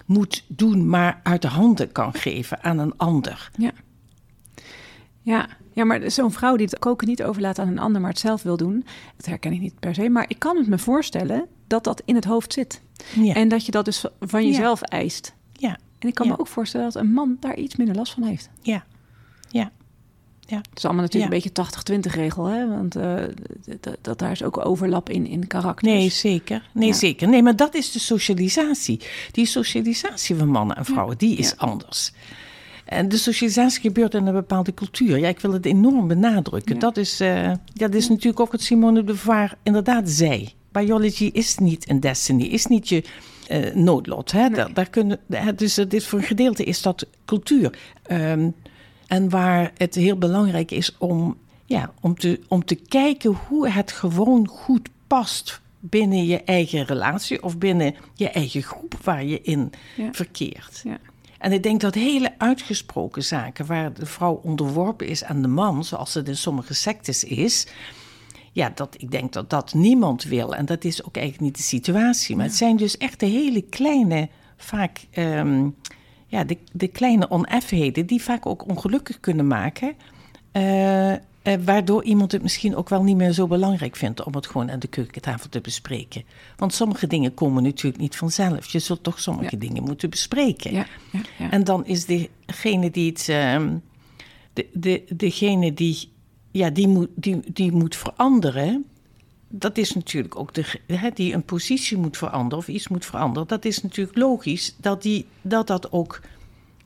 [0.06, 3.50] moet doen, maar uit de handen kan geven aan een ander.
[3.56, 3.72] Ja,
[5.22, 5.48] ja.
[5.72, 8.42] ja maar zo'n vrouw die het koken niet overlaat aan een ander, maar het zelf
[8.42, 8.84] wil doen,
[9.16, 10.08] dat herken ik niet per se.
[10.08, 12.80] Maar ik kan het me voorstellen dat dat in het hoofd zit.
[13.14, 13.34] Ja.
[13.34, 14.86] En dat je dat dus van jezelf ja.
[14.86, 15.34] eist.
[15.52, 15.78] Ja.
[15.98, 16.32] En ik kan ja.
[16.32, 18.50] me ook voorstellen dat een man daar iets minder last van heeft.
[18.60, 18.84] Ja.
[19.48, 19.70] Ja.
[20.40, 20.56] Ja.
[20.56, 22.68] Het is allemaal natuurlijk een beetje 80-20 regel, hè?
[22.68, 23.22] Want uh,
[24.00, 25.92] dat daar is ook overlap in, in karakters.
[25.92, 26.68] Nee, zeker.
[26.72, 27.28] Nee, zeker.
[27.28, 29.00] Nee, maar dat is de socialisatie.
[29.30, 32.12] Die socialisatie van mannen en vrouwen, die is anders.
[32.92, 35.18] En de socialisatie gebeurt in een bepaalde cultuur.
[35.18, 36.78] Ja, ik wil het enorm benadrukken.
[36.78, 40.52] Dat, is, uh, dat is natuurlijk ook wat Simone de Beauvoir inderdaad zei.
[40.72, 43.04] Biology is niet een destiny, is niet je
[43.50, 44.32] uh, noodlot.
[44.32, 44.40] Hè?
[44.40, 44.50] Nee.
[44.50, 45.20] Daar, daar kunnen,
[45.56, 47.78] dus dit voor een gedeelte is dat cultuur.
[48.10, 48.54] Um,
[49.06, 53.92] en waar het heel belangrijk is om, ja, om, te, om te kijken hoe het
[53.92, 59.72] gewoon goed past binnen je eigen relatie of binnen je eigen groep waar je in
[59.96, 60.08] ja.
[60.12, 60.80] verkeert.
[60.84, 60.98] Ja.
[61.42, 65.84] En ik denk dat hele uitgesproken zaken waar de vrouw onderworpen is aan de man,
[65.84, 67.66] zoals het in sommige sectes is,
[68.52, 70.54] ja, dat, ik denk dat dat niemand wil.
[70.54, 72.36] En dat is ook eigenlijk niet de situatie.
[72.36, 72.50] Maar ja.
[72.50, 75.06] het zijn dus echt de hele kleine, vaak.
[75.14, 75.76] Um,
[76.26, 79.94] ja, de, de kleine oneffenheden die vaak ook ongelukkig kunnen maken.
[80.52, 84.46] Uh, uh, waardoor iemand het misschien ook wel niet meer zo belangrijk vindt om het
[84.46, 86.24] gewoon aan de keukentafel te bespreken.
[86.56, 88.72] Want sommige dingen komen natuurlijk niet vanzelf.
[88.72, 89.58] Je zult toch sommige ja.
[89.58, 90.72] dingen moeten bespreken.
[90.72, 91.50] Ja, ja, ja.
[91.50, 93.28] En dan is degene die het.
[93.30, 93.66] Uh,
[94.52, 96.12] de, de, degene die,
[96.50, 98.84] ja, die, moet, die, die moet veranderen.
[99.48, 103.48] Dat is natuurlijk ook de, hè, die een positie moet veranderen of iets moet veranderen.
[103.48, 106.20] Dat is natuurlijk logisch dat die, dat, dat ook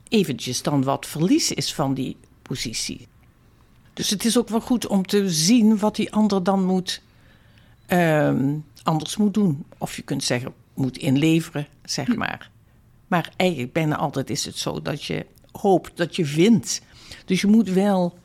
[0.08, 3.06] eventjes dan wat verlies is van die positie.
[3.96, 7.02] Dus het is ook wel goed om te zien wat die ander dan moet,
[7.86, 9.64] ehm, anders moet doen.
[9.78, 12.18] Of je kunt zeggen, moet inleveren, zeg Hm.
[12.18, 12.50] maar.
[13.06, 16.80] Maar eigenlijk bijna altijd is het zo dat je hoopt dat je wint.
[17.24, 18.18] Dus je moet wel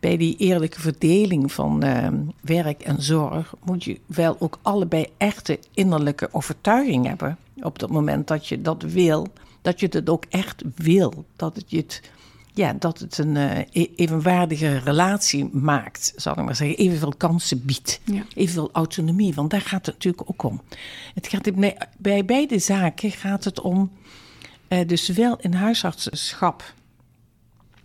[0.00, 5.58] bij die eerlijke verdeling van ehm, werk en zorg, moet je wel ook allebei echte
[5.74, 7.38] innerlijke overtuiging hebben.
[7.62, 9.26] Op het moment dat je dat wil,
[9.62, 11.24] dat je het ook echt wil.
[11.36, 12.02] Dat het, je het,
[12.56, 16.76] ja, dat het een eh, e- evenwaardige relatie maakt, zal ik maar zeggen.
[16.76, 18.00] Evenveel kansen biedt.
[18.04, 18.22] Ja.
[18.34, 20.60] Evenveel autonomie, want daar gaat het natuurlijk ook om.
[21.14, 23.92] Het gaat bij, bij beide zaken gaat het om,
[24.68, 26.74] eh, dus zowel in huisartsenschap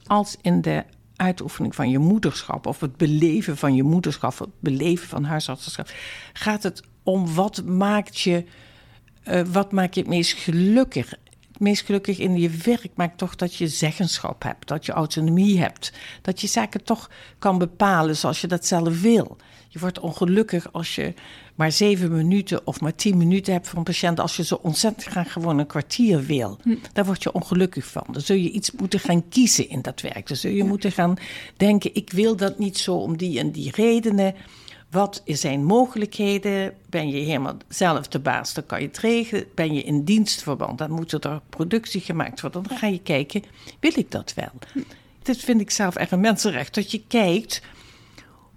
[0.05, 0.83] als in de
[1.15, 5.91] uitoefening van je moederschap of het beleven van je moederschap, het beleven van huisartsenschap,
[6.33, 8.45] gaat het om wat maakt je,
[9.23, 11.13] eh, wat maakt je het meest gelukkig.
[11.61, 15.93] Meest gelukkig in je werk maakt toch dat je zeggenschap hebt, dat je autonomie hebt,
[16.21, 19.37] dat je zaken toch kan bepalen zoals je dat zelf wil.
[19.67, 21.13] Je wordt ongelukkig als je
[21.55, 24.19] maar zeven minuten of maar tien minuten hebt voor een patiënt.
[24.19, 26.59] Als je zo ontzettend graag gewoon een kwartier wil.
[26.93, 28.03] Daar word je ongelukkig van.
[28.11, 30.27] Dan zul je iets moeten gaan kiezen in dat werk.
[30.27, 31.17] Dan zul je moeten gaan
[31.57, 34.35] denken: ik wil dat niet zo om die en die redenen.
[34.91, 36.73] Wat zijn mogelijkheden?
[36.89, 39.45] Ben je helemaal zelf de baas, dan kan je het regelen.
[39.55, 42.63] Ben je in dienstverband, dan moet er productie gemaakt worden.
[42.63, 43.43] Dan ga je kijken,
[43.79, 44.51] wil ik dat wel?
[45.21, 46.75] Dat vind ik zelf echt een mensenrecht.
[46.75, 47.61] Dat je kijkt,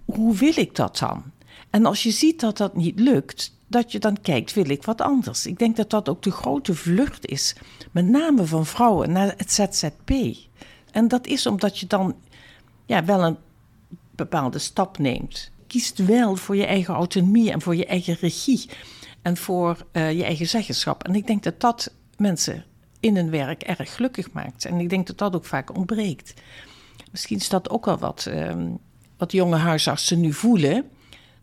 [0.05, 1.23] hoe wil ik dat dan?
[1.69, 5.01] En als je ziet dat dat niet lukt, dat je dan kijkt, wil ik wat
[5.01, 5.45] anders?
[5.45, 7.55] Ik denk dat dat ook de grote vlucht is,
[7.91, 10.11] met name van vrouwen naar het ZZP.
[10.91, 12.15] En dat is omdat je dan
[12.85, 13.37] ja, wel een
[14.11, 15.53] bepaalde stap neemt.
[15.75, 18.69] Kiest wel voor je eigen autonomie en voor je eigen regie
[19.21, 21.03] en voor eh, je eigen zeggenschap.
[21.03, 22.65] En ik denk dat dat mensen
[22.99, 24.65] in hun werk erg gelukkig maakt.
[24.65, 26.33] En ik denk dat dat ook vaak ontbreekt.
[27.11, 28.69] Misschien is dat ook wel wat, ehm,
[29.17, 30.89] wat jonge huisartsen nu voelen.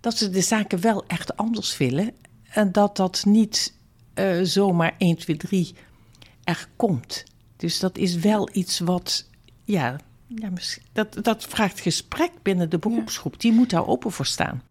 [0.00, 2.12] Dat ze de zaken wel echt anders willen.
[2.48, 3.74] En dat dat niet
[4.14, 5.74] eh, zomaar 1, 2, 3
[6.44, 7.24] er komt.
[7.56, 9.28] Dus dat is wel iets wat,
[9.64, 10.00] ja,
[10.34, 10.50] ja
[10.92, 13.40] dat, dat vraagt gesprek binnen de beroepsgroep.
[13.40, 14.62] Die moet daar open voor staan.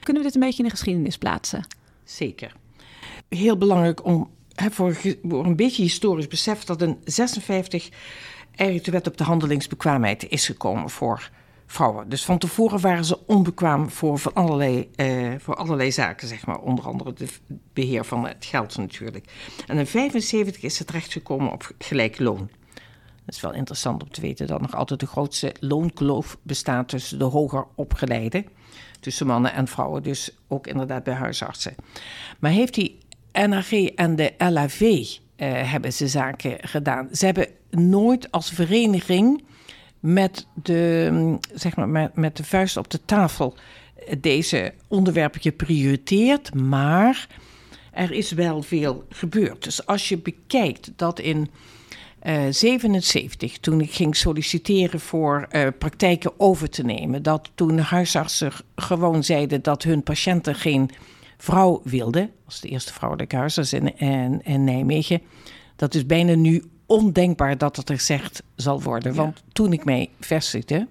[0.00, 1.66] Kunnen we dit een beetje in de geschiedenis plaatsen?
[2.04, 2.52] Zeker.
[3.28, 7.88] Heel belangrijk om hè, voor, ge- voor een beetje historisch besef dat in 56
[8.54, 11.30] eigenlijk de wet op de handelingsbekwaamheid is gekomen voor
[11.66, 12.08] vrouwen.
[12.08, 16.60] Dus van tevoren waren ze onbekwaam voor, van allerlei, eh, voor allerlei zaken, zeg maar.
[16.60, 17.40] Onder andere het
[17.72, 19.26] beheer van het geld natuurlijk.
[19.66, 22.50] En in 75 is het terechtgekomen op gelijk loon.
[23.24, 27.18] Dat is wel interessant om te weten dat nog altijd de grootste loonkloof bestaat tussen
[27.18, 28.46] de hoger opgeleiden,
[29.00, 31.74] tussen mannen en vrouwen, dus ook inderdaad bij huisartsen.
[32.38, 32.98] Maar heeft die
[33.32, 34.80] NAG en de LAV
[35.36, 37.08] eh, hebben ze zaken gedaan.
[37.12, 39.44] Ze hebben nooit als vereniging
[40.04, 43.54] met de, mm, zeg maar, met, met de vuist op de tafel
[44.18, 47.28] deze onderwerpen geprioriteerd, maar
[47.92, 49.64] er is wel veel gebeurd.
[49.64, 51.50] Dus als je bekijkt dat in
[52.18, 58.52] eh 77, toen ik ging solliciteren voor eh, praktijken over te nemen, dat toen huisartsen
[58.76, 60.90] gewoon zeiden dat hun patiënten geen
[61.36, 65.22] vrouw wilden, als de eerste vrouwelijke huisarts in, in, in Nijmegen,
[65.76, 69.14] dat is bijna nu ondenkbaar dat het er gezegd zal worden.
[69.14, 70.86] Want toen ik mij vestigde,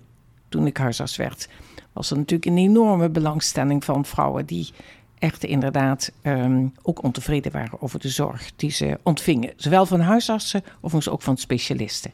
[0.50, 1.50] toen ik huisarts werd,
[1.94, 4.70] was er natuurlijk een enorme belangstelling van vrouwen die
[5.20, 9.54] echt inderdaad ehm, ook ontevreden waren over de zorg die ze ontvingen.
[9.56, 12.12] Zowel van huisartsen, overigens ook van specialisten.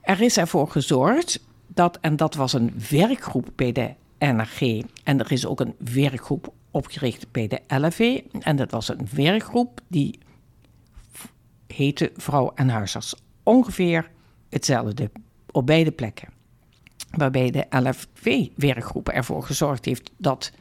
[0.00, 5.32] Er is ervoor gezorgd dat, en dat was een werkgroep bij de NRG, en er
[5.32, 10.18] is ook een werkgroep opgericht bij de LFV, en dat was een werkgroep die
[11.66, 13.14] heette Vrouw en Huisarts.
[13.42, 14.10] Ongeveer
[14.48, 15.10] hetzelfde
[15.50, 16.28] op beide plekken.
[17.10, 20.52] Waarbij de LFV-werkgroep ervoor gezorgd heeft dat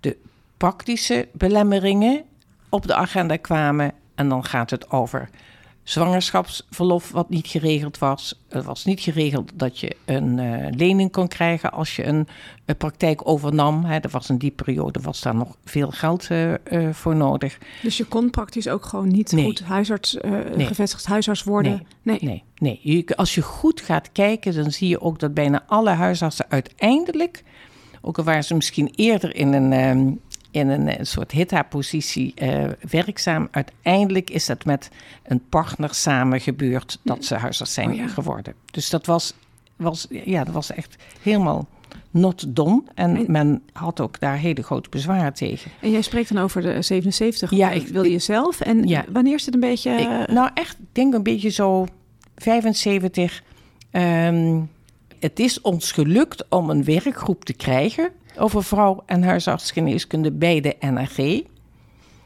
[0.00, 0.16] de
[0.56, 2.24] praktische belemmeringen
[2.68, 3.92] op de agenda kwamen.
[4.14, 5.28] En dan gaat het over
[5.82, 8.40] zwangerschapsverlof wat niet geregeld was.
[8.48, 12.28] Het was niet geregeld dat je een eh, lening kon krijgen als je een,
[12.64, 13.84] een praktijk overnam.
[13.84, 17.58] Hè, er was in die periode was daar nog veel geld eh, eh, voor nodig.
[17.82, 19.44] Dus je kon praktisch ook gewoon niet Nee.
[19.44, 20.66] goed huisarts, eh, Nee.
[20.66, 21.86] gevestigd huisarts worden?
[22.02, 22.18] Nee.
[22.20, 22.80] Nee, nee.
[22.82, 27.44] Je, als je goed gaat kijken, dan zie je ook dat bijna alle huisartsen uiteindelijk,
[28.00, 30.10] ook al waren ze misschien eerder in een, ehm,
[30.52, 34.90] in een, eh, soort HITA-positie eh, werkzaam, uiteindelijk is dat met
[35.22, 38.06] een partner samen gebeurd dat ze huisarts zijn Oh ja.
[38.08, 38.54] geworden.
[38.70, 39.34] Dus dat was,
[39.76, 41.68] was, ja, dat was echt helemaal
[42.10, 42.82] not done.
[42.94, 45.70] En En- men had ook daar hele grote bezwaren tegen.
[45.80, 47.50] En jij spreekt dan over de 77.
[47.50, 48.60] Ja, eh, ik- wilde je zelf.
[48.60, 49.04] En Ja.
[49.12, 49.90] wanneer is het een beetje...
[49.90, 51.86] Ik- nou, echt, ik denk een beetje zo
[52.36, 53.42] 75.
[53.90, 54.60] Ehm,
[55.20, 60.76] het is ons gelukt om een werkgroep te krijgen over vrouw- en huisartsgeneeskunde bij de
[60.80, 61.18] NRG.
[61.18, 61.42] Uh,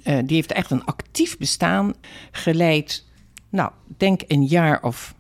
[0.02, 1.94] die heeft echt een actief bestaan
[2.30, 3.04] geleid.
[3.48, 5.14] Nou, denk een jaar of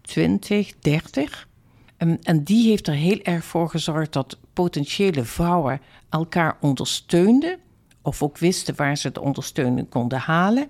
[0.00, 1.48] 20, 30.
[1.96, 7.58] En, en die heeft er heel erg voor gezorgd dat potentiële vrouwen elkaar ondersteunden.
[8.02, 10.68] Of ook wisten waar ze de ondersteuning konden halen.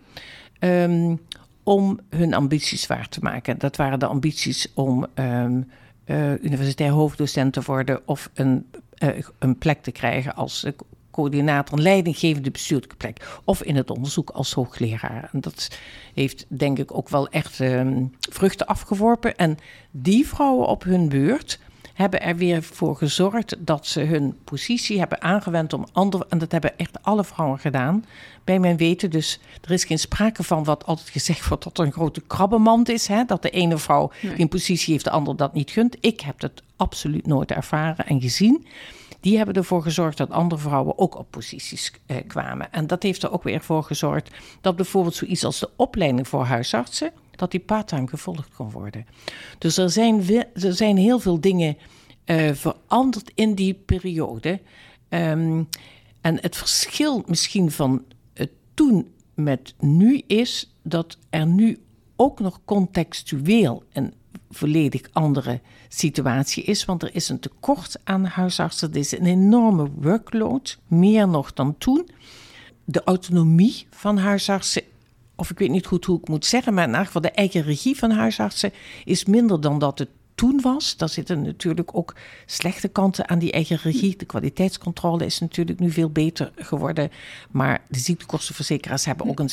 [0.60, 1.20] Um,
[1.62, 3.58] om hun ambities waar te maken.
[3.58, 5.70] Dat waren de ambities om um,
[6.06, 8.66] uh, universitair hoofddocent te worden of een,
[9.38, 10.66] een plek te krijgen als
[11.14, 13.40] coördinator, een leidinggevende bestuurlijke plek.
[13.44, 15.28] Of in het onderzoek als hoogleraar.
[15.32, 15.78] En dat
[16.14, 19.36] heeft denk ik ook wel echt um, vruchten afgeworpen.
[19.36, 19.58] En
[19.90, 21.58] die vrouwen op hun beurt
[21.94, 26.26] hebben er weer voor gezorgd dat ze hun positie hebben aangewend om andere.
[26.28, 28.04] En dat hebben echt alle vrouwen gedaan.
[28.44, 29.10] Bij mijn weten.
[29.10, 32.88] Dus er is geen sprake van wat altijd gezegd wordt dat er een grote krabbenmand
[32.88, 33.06] is.
[33.06, 33.24] Hè?
[33.24, 35.96] Dat de ene vrouw die een positie heeft, de andere dat niet gunt.
[36.00, 38.66] Ik heb dat absoluut nooit ervaren en gezien.
[39.20, 42.72] Die hebben ervoor gezorgd dat andere vrouwen ook op posities eh, kwamen.
[42.72, 44.30] En dat heeft er ook weer voor gezorgd
[44.60, 49.06] dat bijvoorbeeld zoiets als de opleiding voor huisartsen dat die parttime gevolgd kon worden.
[49.58, 51.76] Dus er zijn, er zijn heel veel dingen
[52.26, 54.60] uh, veranderd in die periode.
[55.08, 55.68] Um,
[56.20, 58.04] en het verschil misschien van
[58.34, 61.78] het toen met nu is dat er nu
[62.16, 64.14] ook nog contextueel een
[64.50, 66.84] volledig andere situatie is.
[66.84, 68.90] Want er is een tekort aan huisartsen.
[68.90, 72.08] Er is een enorme workload, meer nog dan toen.
[72.84, 74.82] De autonomie van huisartsen
[75.36, 77.62] of ik weet niet goed hoe ik moet zeggen, maar in ieder geval de eigen
[77.62, 78.72] regie van huisartsen
[79.04, 80.96] is minder dan dat het toen was.
[80.96, 82.14] Daar zitten natuurlijk ook
[82.46, 84.16] slechte kanten aan die eigen regie.
[84.16, 87.10] De kwaliteitscontrole is natuurlijk nu veel beter geworden.
[87.50, 89.50] Maar de ziektekostenverzekeraars hebben ook een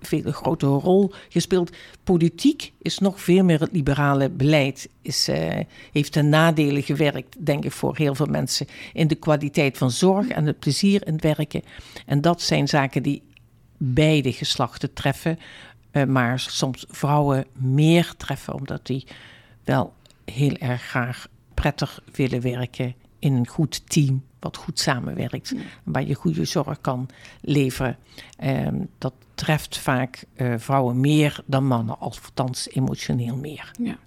[0.00, 1.76] veel grotere rol gespeeld.
[2.04, 4.88] Politiek is nog veel meer het liberale beleid.
[5.02, 5.36] Is, uh,
[5.92, 8.66] heeft ten nadele gewerkt, denk ik, voor heel veel mensen.
[8.92, 11.62] In de kwaliteit van zorg en het plezier in het werken.
[12.06, 13.22] En dat zijn zaken die
[13.78, 15.38] beide geslachten treffen.
[15.92, 19.06] Uh, maar soms vrouwen meer treffen, omdat die
[19.64, 24.26] wel heel erg graag prettig willen werken in een goed team.
[24.38, 25.54] Wat goed samenwerkt.
[25.84, 27.08] Waar je goede zorg kan
[27.40, 27.96] leveren.
[28.42, 28.68] Uh,
[28.98, 33.70] dat treft vaak uh, vrouwen meer dan mannen, althans emotioneel meer.
[33.78, 33.98] Ja.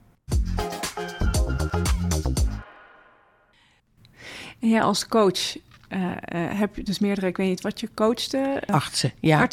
[4.59, 5.57] En jij als coach
[5.93, 8.37] uh, uh, heb je dus meerdere, ik weet niet wat je coachte.
[8.37, 8.73] Uh, ja.
[8.73, 9.11] Artsen?
[9.19, 9.47] Ja,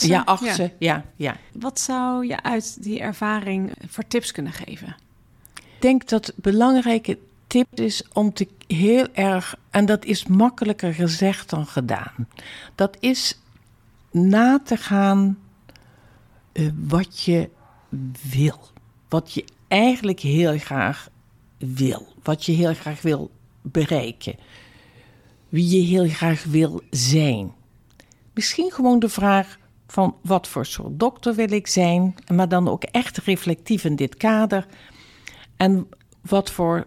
[0.57, 0.73] ja.
[0.79, 1.05] ja.
[1.17, 4.97] ja, Wat zou je uit die ervaring voor tips kunnen geven?
[5.55, 11.51] Ik denk dat belangrijke tip is om te heel erg, en dat is makkelijker gezegd
[11.51, 12.29] dan gedaan,
[12.75, 13.41] dat is
[14.11, 15.39] na te gaan
[16.75, 17.49] wat je
[18.31, 18.59] wil.
[19.09, 21.09] Wat je eigenlijk heel graag
[21.59, 22.09] wil.
[22.23, 23.31] Wat je heel graag wil
[23.63, 24.37] bereiken
[25.49, 27.53] wie je heel graag wil zijn.
[28.35, 32.83] Misschien gewoon de vraag van wat voor soort dokter wil ik zijn, maar dan ook
[32.83, 34.67] echt reflectief in dit kader.
[35.57, 35.89] En
[36.21, 36.87] wat voor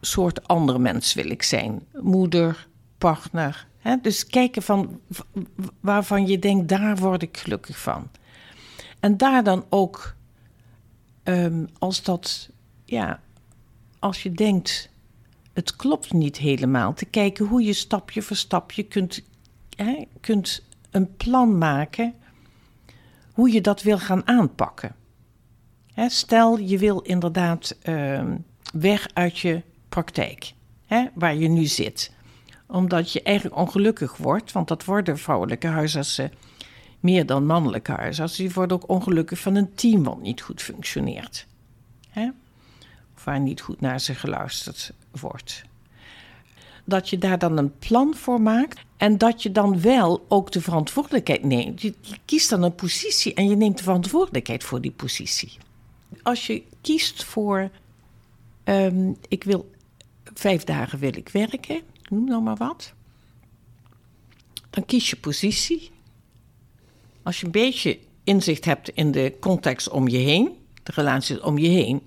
[0.00, 1.82] soort andere mens wil ik zijn?
[1.92, 2.68] Moeder,
[2.98, 3.66] partner.
[3.78, 3.96] Hè?
[4.02, 5.00] Dus kijken van
[5.80, 8.08] waarvan je denkt, daar word ik gelukkig van.
[9.00, 10.14] En daar dan ook,
[11.24, 12.50] um, als dat,
[12.84, 13.20] ja,
[13.98, 14.90] als je denkt,
[15.56, 16.94] het klopt niet helemaal.
[16.94, 19.22] Te kijken hoe je stapje voor stapje kunt,
[19.76, 22.14] hè, kunt een plan maken
[23.32, 24.94] hoe je dat wil gaan aanpakken.
[25.92, 28.24] Hè, stel, je wil inderdaad uh,
[28.72, 30.52] weg uit je praktijk,
[30.86, 32.12] hè, waar je nu zit.
[32.66, 36.32] Omdat je eigenlijk ongelukkig wordt, want dat worden vrouwelijke huisartsen
[37.00, 38.44] meer dan mannelijke huisartsen.
[38.44, 41.46] Die worden ook ongelukkig van een team wat niet goed functioneert.
[42.08, 42.30] Hè?
[43.26, 45.62] Waar niet goed naar ze geluisterd wordt.
[46.84, 50.60] Dat je daar dan een plan voor maakt en dat je dan wel ook de
[50.60, 51.82] verantwoordelijkheid neemt.
[51.82, 55.52] Je, kiest dan een positie en je neemt de verantwoordelijkheid voor die positie.
[56.22, 57.70] Als je kiest voor,
[58.64, 59.70] um, ik wil
[60.34, 62.92] vijf dagen wil ik werken, noem nou maar wat.
[64.70, 65.90] Dan kies je positie.
[67.22, 71.58] Als je een beetje inzicht hebt in de context om je heen, de relaties om
[71.58, 72.02] je heen,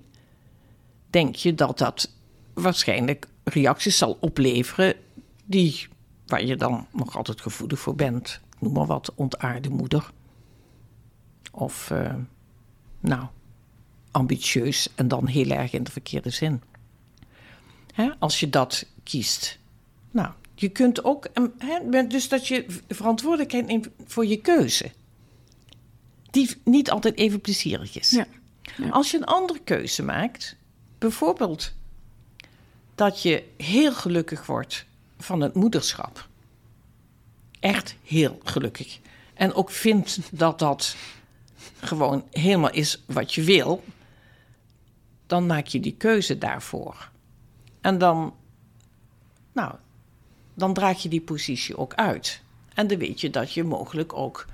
[1.10, 2.10] denk je dat dat
[2.54, 4.94] waarschijnlijk reacties zal opleveren
[5.44, 5.88] die,
[6.26, 8.40] waar je dan nog altijd gevoelig voor bent.
[8.58, 10.10] Noem maar wat, ontaarde moeder.
[11.52, 12.14] Of, uh,
[13.00, 13.26] nou,
[14.10, 16.62] ambitieus en dan heel erg in de verkeerde zin.
[17.94, 18.10] Hè?
[18.18, 19.58] Als je dat kiest.
[20.10, 24.90] Nou, je kunt ook, hè, dus dat je verantwoordelijkheid neemt voor je keuze.
[26.30, 28.10] Die niet altijd even plezierig is.
[28.10, 28.26] Ja.
[28.76, 28.88] Ja.
[28.88, 30.56] Als je een andere keuze maakt,
[31.00, 31.72] bijvoorbeeld
[32.94, 34.86] dat je heel gelukkig wordt
[35.18, 36.28] van het moederschap.
[37.60, 38.98] Echt heel gelukkig.
[39.34, 40.96] En ook vindt dat dat
[41.80, 43.84] gewoon helemaal is wat je wil,
[45.26, 47.10] dan maak je die keuze daarvoor.
[47.80, 48.34] En dan,
[49.52, 49.74] nou,
[50.54, 52.42] dan draag je die positie ook uit.
[52.74, 54.46] En dan weet je dat je mogelijk ook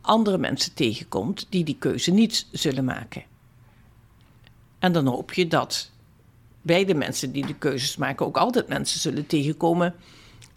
[0.00, 3.22] andere mensen tegenkomt die die keuze niet zullen maken.
[4.78, 5.90] En dan hoop je dat
[6.62, 9.94] beide mensen die de keuzes maken ook altijd mensen zullen tegenkomen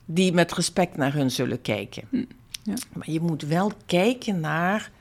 [0.06, 2.04] die met respect naar hun zullen kijken.
[2.64, 2.74] ja.
[2.94, 4.92] Maar je moet wel kijken naar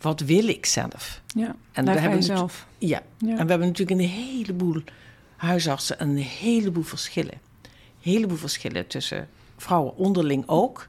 [0.00, 1.20] wat wil ik zelf.
[1.26, 2.66] Ja, En we daar hebben jezelf.
[2.78, 3.02] Ja.
[3.18, 3.28] Ja.
[3.28, 4.82] en we hebben natuurlijk een heleboel
[5.36, 7.40] huisartsen, een heleboel verschillen.
[7.62, 10.88] Een heleboel verschillen tussen vrouwen onderling ook.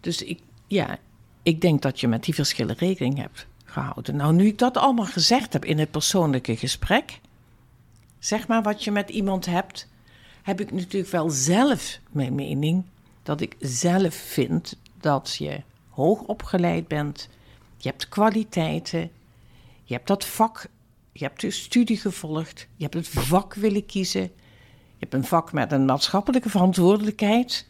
[0.00, 0.98] Dus ik, ja,
[1.42, 3.46] ik denk dat je met die verschillen rekening hebt
[4.12, 7.20] Nou, nu ik dat allemaal gezegd heb in het persoonlijke gesprek,
[8.18, 9.88] zeg maar wat je met iemand hebt,
[10.42, 12.84] heb ik natuurlijk wel zelf mijn mening
[13.22, 17.28] dat ik zelf vind dat je hoog opgeleid bent,
[17.76, 19.10] je hebt kwaliteiten,
[19.84, 20.66] je hebt dat vak,
[21.12, 25.52] je hebt de studie gevolgd, je hebt het vak willen kiezen, je hebt een vak
[25.52, 27.66] met een maatschappelijke verantwoordelijkheid.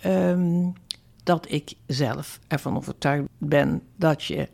[0.00, 0.68] Ehm,
[1.22, 4.48] dat ik zelf ervan overtuigd ben dat je,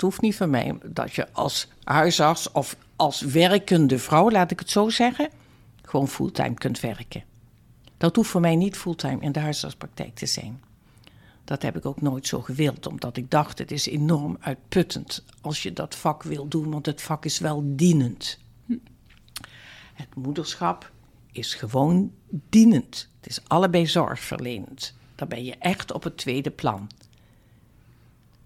[0.00, 4.58] het hoeft niet van mij, dat je als huisarts of als werkende vrouw, laat ik
[4.58, 5.28] het zo zeggen,
[5.82, 7.24] gewoon fulltime kunt werken.
[7.96, 10.62] Dat hoeft voor mij niet fulltime in de huisartspraktijk te zijn.
[11.44, 15.62] Dat heb ik ook nooit zo gewild, omdat ik dacht het is enorm uitputtend als
[15.62, 18.38] je dat vak wil doen, want het vak is wel dienend.
[19.94, 20.90] Het moederschap
[21.32, 23.08] is gewoon dienend.
[23.20, 24.94] Het is allebei zorgverlenend.
[25.14, 26.88] Dan ben je echt op het tweede plan.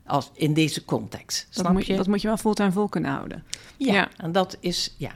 [0.07, 1.47] Als, in deze context.
[1.51, 1.97] Dat Snap moet, je?
[1.97, 3.45] dat moet je wel fulltime vol kunnen houden.
[3.77, 4.09] Ja, Ja.
[4.17, 5.13] en dat is, ja.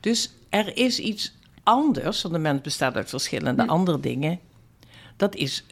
[0.00, 4.40] Dus er is iets anders, want de mens bestaat uit verschillende andere dingen.
[5.16, 5.64] Dat is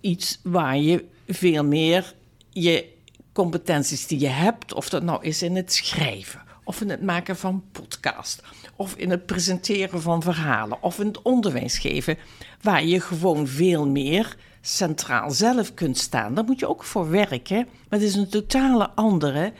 [0.00, 2.14] iets waar je veel meer
[2.50, 2.94] je
[3.32, 7.36] competenties die je hebt, of dat nou is in het schrijven, of in het maken
[7.36, 8.42] van podcast,
[8.76, 12.16] of in het presenteren van verhalen, of in het onderwijs geven,
[12.62, 16.34] waar je gewoon veel meer centraal zelf kunt staan.
[16.34, 19.52] Daar moet je ook voor werken, maar het is een totale andere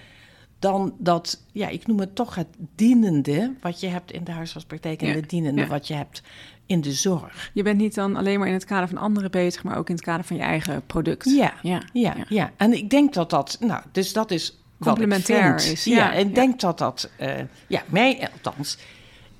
[0.58, 5.02] dan dat, ja, ik noem het toch het dienende wat je hebt in de huisartspraktijk
[5.02, 5.66] en Ja, het dienende ja.
[5.66, 6.22] wat je hebt
[6.66, 7.50] in de zorg.
[7.54, 9.94] Je bent niet dan alleen maar in het kader van anderen bezig, maar ook in
[9.94, 11.24] het kader van je eigen product.
[11.24, 12.52] Ja, ja, ja, ja.
[12.56, 16.34] En ik denk dat dat, nou, dus dat is wat ik Complementair is, Ja, ik
[16.34, 17.34] denk dat dat, eh,
[17.66, 18.78] ja, mij althans,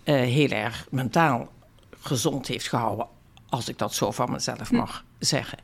[0.04, 1.48] eh, heel erg mentaal
[1.98, 3.06] gezond heeft gehouden,
[3.48, 4.76] als ik dat zo van mezelf Hm.
[4.76, 5.58] mag zeggen.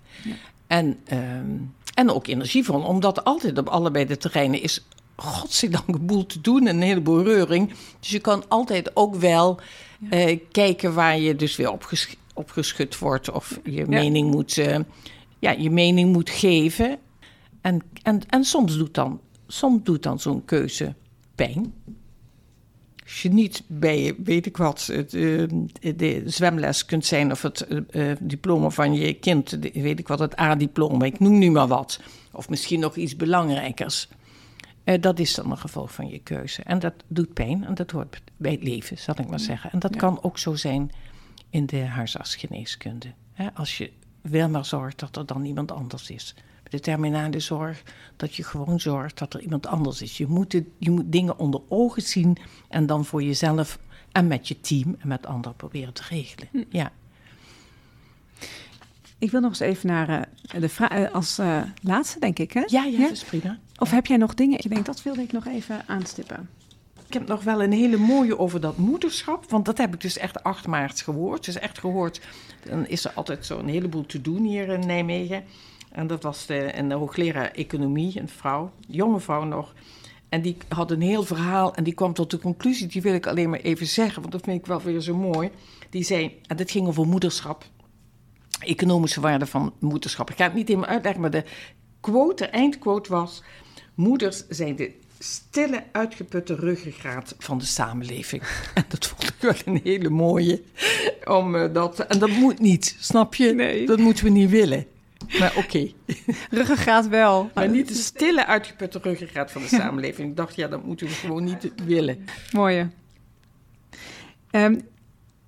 [0.66, 1.56] En, ehm,
[1.94, 4.84] en ook energievol, omdat altijd op allebei de terreinen is
[5.16, 7.72] godzijdank een boel te doen en een heleboel reuring.
[8.00, 9.60] Dus je kan altijd ook wel
[10.10, 14.78] eh, kijken waar je dus weer opgesch opgeschud wordt of je mening moet, eh,
[15.38, 16.98] ja, je mening moet geven.
[17.60, 20.94] En, en, en soms doet dan, soms doet dan zo'n keuze
[21.34, 21.74] pijn.
[23.12, 25.48] Als je niet bij, weet ik wat, het, eh,
[25.96, 30.08] de zwemles kunt zijn of het eh, eh, diploma van je kind, de- weet ik
[30.08, 32.00] wat, het A-diploma, ik noem nu maar wat.
[32.32, 34.08] Of misschien nog iets belangrijkers.
[34.84, 36.62] Eh, dat is dan een gevolg van je keuze.
[36.62, 39.70] En dat doet pijn en dat hoort bij het leven, zal ik maar zeggen.
[39.72, 40.00] En dat Ja.
[40.00, 40.90] kan ook zo zijn
[41.50, 43.12] in de huisartsgeneeskunde.
[43.32, 43.90] Hè, als je
[44.20, 46.34] wel maar zorgt dat er dan iemand anders is.
[46.72, 47.82] De terminale zorg,
[48.16, 50.16] dat je gewoon zorgt dat er iemand anders is.
[50.16, 52.36] Je moet, het- je moet dingen onder ogen zien
[52.68, 53.78] en dan voor jezelf
[54.12, 56.48] en met je team en met anderen proberen te regelen.
[56.52, 56.62] Hm.
[56.68, 56.92] Ja.
[59.18, 62.52] Ik wil nog eens even naar eh, de vraag als eh, laatste, denk ik.
[62.52, 62.62] Hè?
[62.66, 63.58] Ja, ja, dat is prima.
[63.78, 64.58] Of heb jij nog dingen?
[64.62, 66.48] Je denkt, dat wilde ik nog even aanstippen.
[67.06, 69.50] Ik heb nog wel een hele mooie over dat moederschap.
[69.50, 71.44] Want dat heb ik dus echt 8 maart gehoord.
[71.44, 72.20] Dus echt gehoord.
[72.68, 75.44] Dan is er altijd zo'n heleboel te doen hier in Nijmegen.
[75.92, 79.74] En dat was de, een hoogleraar economie, een vrouw, jonge vrouw nog.
[80.28, 83.26] En die had een heel verhaal en die kwam tot de conclusie, die wil ik
[83.26, 85.50] alleen maar even zeggen, want dat vind ik wel weer zo mooi.
[85.90, 87.64] Die zei, en dit ging over moederschap,
[88.58, 90.30] economische waarde van moederschap.
[90.30, 91.44] Ik ga het niet helemaal uitleggen, maar de
[92.00, 93.42] quote, de eindquote was,
[93.94, 98.42] moeders zijn de stille, uitgeputte ruggengraat van de samenleving.
[98.74, 100.62] En dat vond ik wel een hele mooie.
[101.24, 103.52] Om, eh, dat, en dat moet niet, snap je?
[103.52, 103.86] Nee.
[103.86, 104.86] Dat moeten we niet willen.
[105.38, 105.90] Maar oké.
[106.50, 107.50] Ruggengraat wel.
[107.54, 110.30] Maar niet de stille, uitgeputte ruggengraat van de samenleving.
[110.30, 112.24] Ik dacht, ja, dat moeten we gewoon niet willen.
[112.52, 112.88] Mooie.
[114.50, 114.78] Ehm,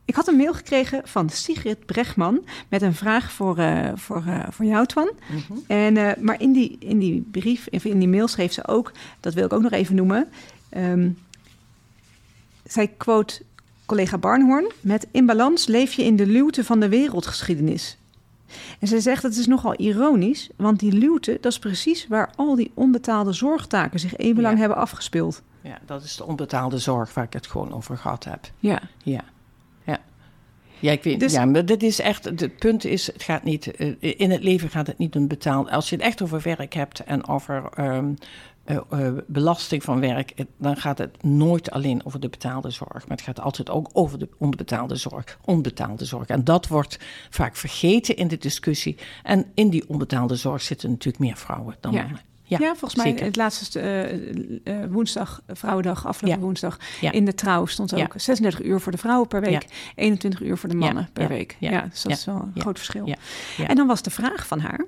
[0.05, 4.45] Ik had een mail gekregen van Sigrid Bregman met een vraag voor, uh, voor, uh,
[4.51, 5.11] voor jou, Twan.
[5.31, 8.93] Mm en, uh, maar in die, in die brief, in die mail schreef ze ook,
[9.21, 10.29] dat wil ik ook nog even noemen.
[10.77, 11.19] Um,
[12.65, 13.43] zij quote
[13.87, 17.97] collega Barnhorn met in balans leef je in de luwte van de wereldgeschiedenis.
[18.81, 22.55] En zij zegt het is nogal ironisch, want die luwte, dat is precies waar al
[22.55, 24.61] die onbetaalde zorgtaken zich eeuwenlang ja.
[24.61, 25.43] hebben afgespeeld.
[25.61, 28.51] Ja, dat is de onbetaalde zorg waar ik het gewoon over gehad heb.
[28.59, 28.81] Ja.
[29.03, 29.25] Ja.
[29.85, 29.99] Ja.
[30.79, 33.67] Ja, ik weet, dus, ja, maar dit is echt, het punt is, het gaat niet,
[34.01, 35.71] in het leven gaat het niet om betaald.
[35.71, 38.17] Als je het echt over werk hebt en over um,
[38.67, 42.93] uh, uh, belasting van werk, dan gaat het nooit alleen over de betaalde zorg.
[43.09, 45.39] Maar het gaat altijd ook over de onbetaalde zorg.
[45.45, 46.27] Onbetaalde zorg.
[46.27, 46.99] En dat wordt
[47.31, 48.97] vaak vergeten in de discussie.
[49.23, 52.03] En in die onbetaalde zorg zitten natuurlijk meer vrouwen dan ja.
[52.03, 52.21] mannen.
[52.47, 54.11] Ja, ja, volgens mij het laatste
[54.65, 56.45] uh, woensdag, Vrouwendag, afgelopen ja.
[56.45, 60.59] woensdag, in de trouw stond ook 36 uur voor de vrouwen per week, 21 uur
[60.59, 61.57] voor de mannen per week.
[61.61, 63.15] Ja, dus dat is wel een groot verschil.
[63.67, 64.87] En dan was de vraag van haar.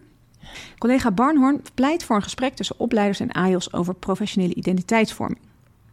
[0.78, 5.40] Collega Barnhorn pleit voor een gesprek tussen opleiders en AIOS over professionele identiteitsvorming.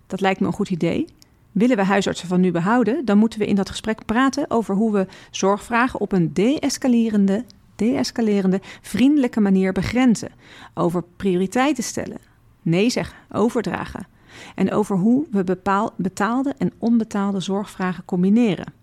[0.08, 1.08] Dat lijkt me een goed idee.
[1.52, 4.92] Willen we huisartsen van nu behouden, dan moeten we in dat gesprek praten over hoe
[4.92, 7.46] we zorgvragen op een de-escalerende,
[7.76, 10.32] de-escalerende, vriendelijke manier begrenzen.
[10.74, 12.18] Over prioriteiten stellen,
[12.62, 14.08] nee zeggen, overdragen.
[14.56, 18.74] En over hoe we bepaal, betaalde en onbetaalde zorgvragen combineren.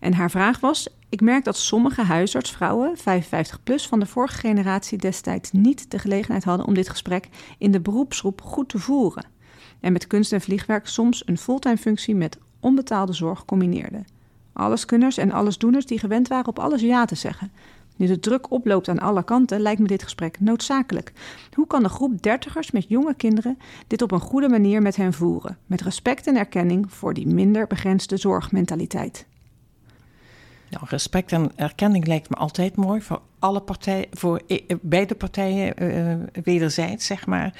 [0.00, 4.98] En haar vraag was: Ik merk dat sommige huisartsvrouwen, 55 plus van de vorige generatie,
[4.98, 7.28] destijds niet de gelegenheid hadden om dit gesprek
[7.58, 9.24] in de beroepsgroep goed te voeren.
[9.80, 14.06] En met kunst en vliegwerk soms een fulltime functie met onbetaalde zorg combineerden.
[14.52, 17.52] Alleskunners en allesdoeners die gewend waren op alles ja te zeggen.
[17.96, 21.12] Nu de druk oploopt aan alle kanten, lijkt me dit gesprek noodzakelijk.
[21.52, 25.12] Hoe kan de groep dertigers met jonge kinderen dit op een goede manier met hen
[25.12, 25.58] voeren?
[25.66, 29.26] Met respect en erkenning voor die minder begrensde zorgmentaliteit.
[30.70, 34.42] Nou, respect en erkenning lijkt me altijd mooi voor alle partijen, voor
[34.80, 37.54] beide partijen uh, wederzijds, zeg maar.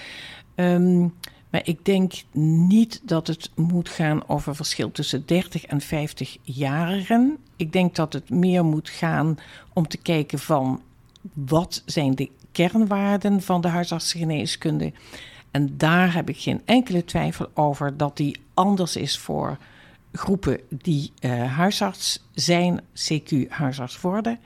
[0.54, 1.14] Um,
[1.50, 7.38] maar ik denk niet dat het moet gaan over verschil tussen 30 en 50-jarigen.
[7.56, 9.36] Ik denk dat het meer moet gaan
[9.72, 10.82] om te kijken van
[11.32, 14.92] wat zijn de kernwaarden van de huisartsengeneeskunde.
[15.50, 19.58] En daar heb ik geen enkele twijfel over dat die anders is voor
[20.12, 24.38] groepen die uh, huisarts zijn, CQ huisarts worden.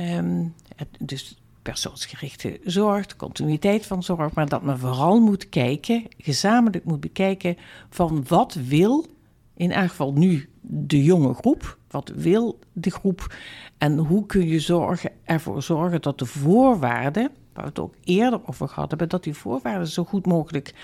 [0.00, 6.04] Um, het, dus persoonsgerichte zorg, de continuïteit van zorg, maar dat men vooral moet kijken,
[6.18, 7.56] gezamenlijk moet bekijken
[7.90, 9.06] van wat wil,
[9.54, 13.34] in elk geval nu de jonge groep, wat wil de groep
[13.78, 18.40] en hoe kun je zorgen, ervoor zorgen dat de voorwaarden, waar we het ook eerder
[18.46, 20.74] over gehad hebben, dat die voorwaarden zo goed mogelijk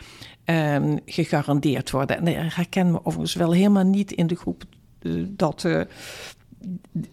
[0.45, 2.17] um, gegarandeerd worden.
[2.17, 4.65] En dat herkennen we overigens wel helemaal niet in de groep
[5.03, 5.83] uh, dat uh,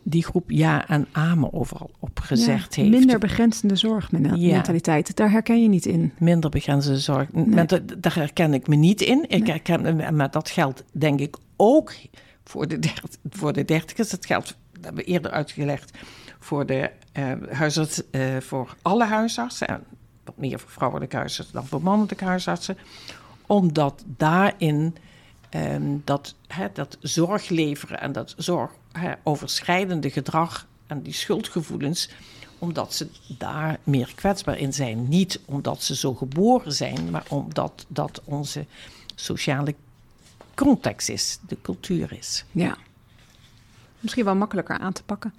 [0.03, 2.97] die groep ja en amen overal op gezegd ja, heeft.
[2.97, 5.14] Minder begrenzende zorgmentaliteit, ja.
[5.14, 6.14] daar herken je niet in.
[6.18, 7.66] Minder begrenzende zorg, nee.
[7.97, 9.24] daar herken ik me niet in.
[9.28, 9.51] Ik nee.
[9.51, 11.93] herken, maar dat geldt denk ik ook
[12.43, 14.10] voor de, dert, voor de dertigers.
[14.10, 15.97] Dat geldt, dat hebben we eerder uitgelegd,
[16.40, 19.68] voor, de, uh, huisarts, uh, voor alle huisartsen.
[19.68, 19.84] En
[20.24, 22.78] wat meer voor vrouwelijke huisartsen dan voor mannelijke huisartsen.
[23.46, 24.96] Omdat daarin
[25.56, 28.72] um, dat, hè, dat zorg leveren en dat zorg
[29.24, 32.10] overschrijdende gedrag en die schuldgevoelens,
[32.60, 35.08] omdat ze daar meer kwetsbaar in zijn.
[35.08, 38.66] Niet omdat ze zo geboren zijn, maar omdat dat onze
[39.16, 39.76] sociale
[40.56, 42.46] context is, de cultuur is.
[42.52, 42.78] Ja.
[44.00, 45.34] Misschien wel makkelijker aan te pakken.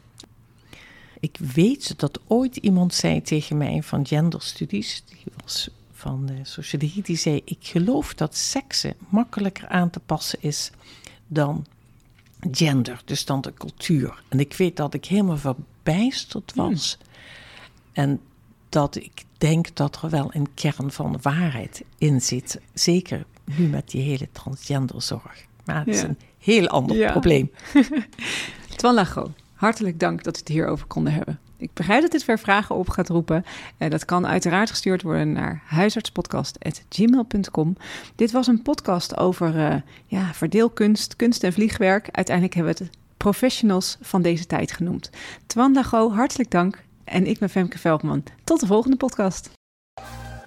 [1.20, 7.02] Ik weet dat ooit iemand zei tegen mij van genderstudies, die was van de sociologie,
[7.02, 10.70] die zei: Ik geloof dat seksen makkelijker aan te passen is
[11.26, 11.66] dan
[12.50, 14.22] gender, dus dan de cultuur.
[14.28, 16.98] En ik weet dat ik helemaal verbijsterd was.
[17.00, 17.08] Hmm.
[17.92, 18.20] En
[18.68, 22.60] dat ik denk dat er wel een kern van waarheid in zit.
[22.74, 25.46] Zeker nu met die hele transgenderzorg.
[25.64, 25.92] Maar het ja.
[25.92, 27.10] is een heel ander ja.
[27.10, 27.50] probleem.
[28.76, 31.38] Twan Lago, hartelijk dank dat we het hierover konden hebben.
[31.56, 33.44] Ik begrijp dat dit ver vragen op gaat roepen.
[33.78, 37.76] Uh, dat kan uiteraard gestuurd worden naar huisartspodcast.gmail.com.
[38.16, 39.74] Dit was een podcast over uh,
[40.06, 42.08] ja, verdeelkunst, kunst en vliegwerk.
[42.10, 45.10] Uiteindelijk hebben we het professionals van deze tijd genoemd.
[45.46, 46.82] Twan Dago, hartelijk dank.
[47.04, 48.22] En ik ben Femke Veldman.
[48.44, 49.59] Tot de volgende podcast.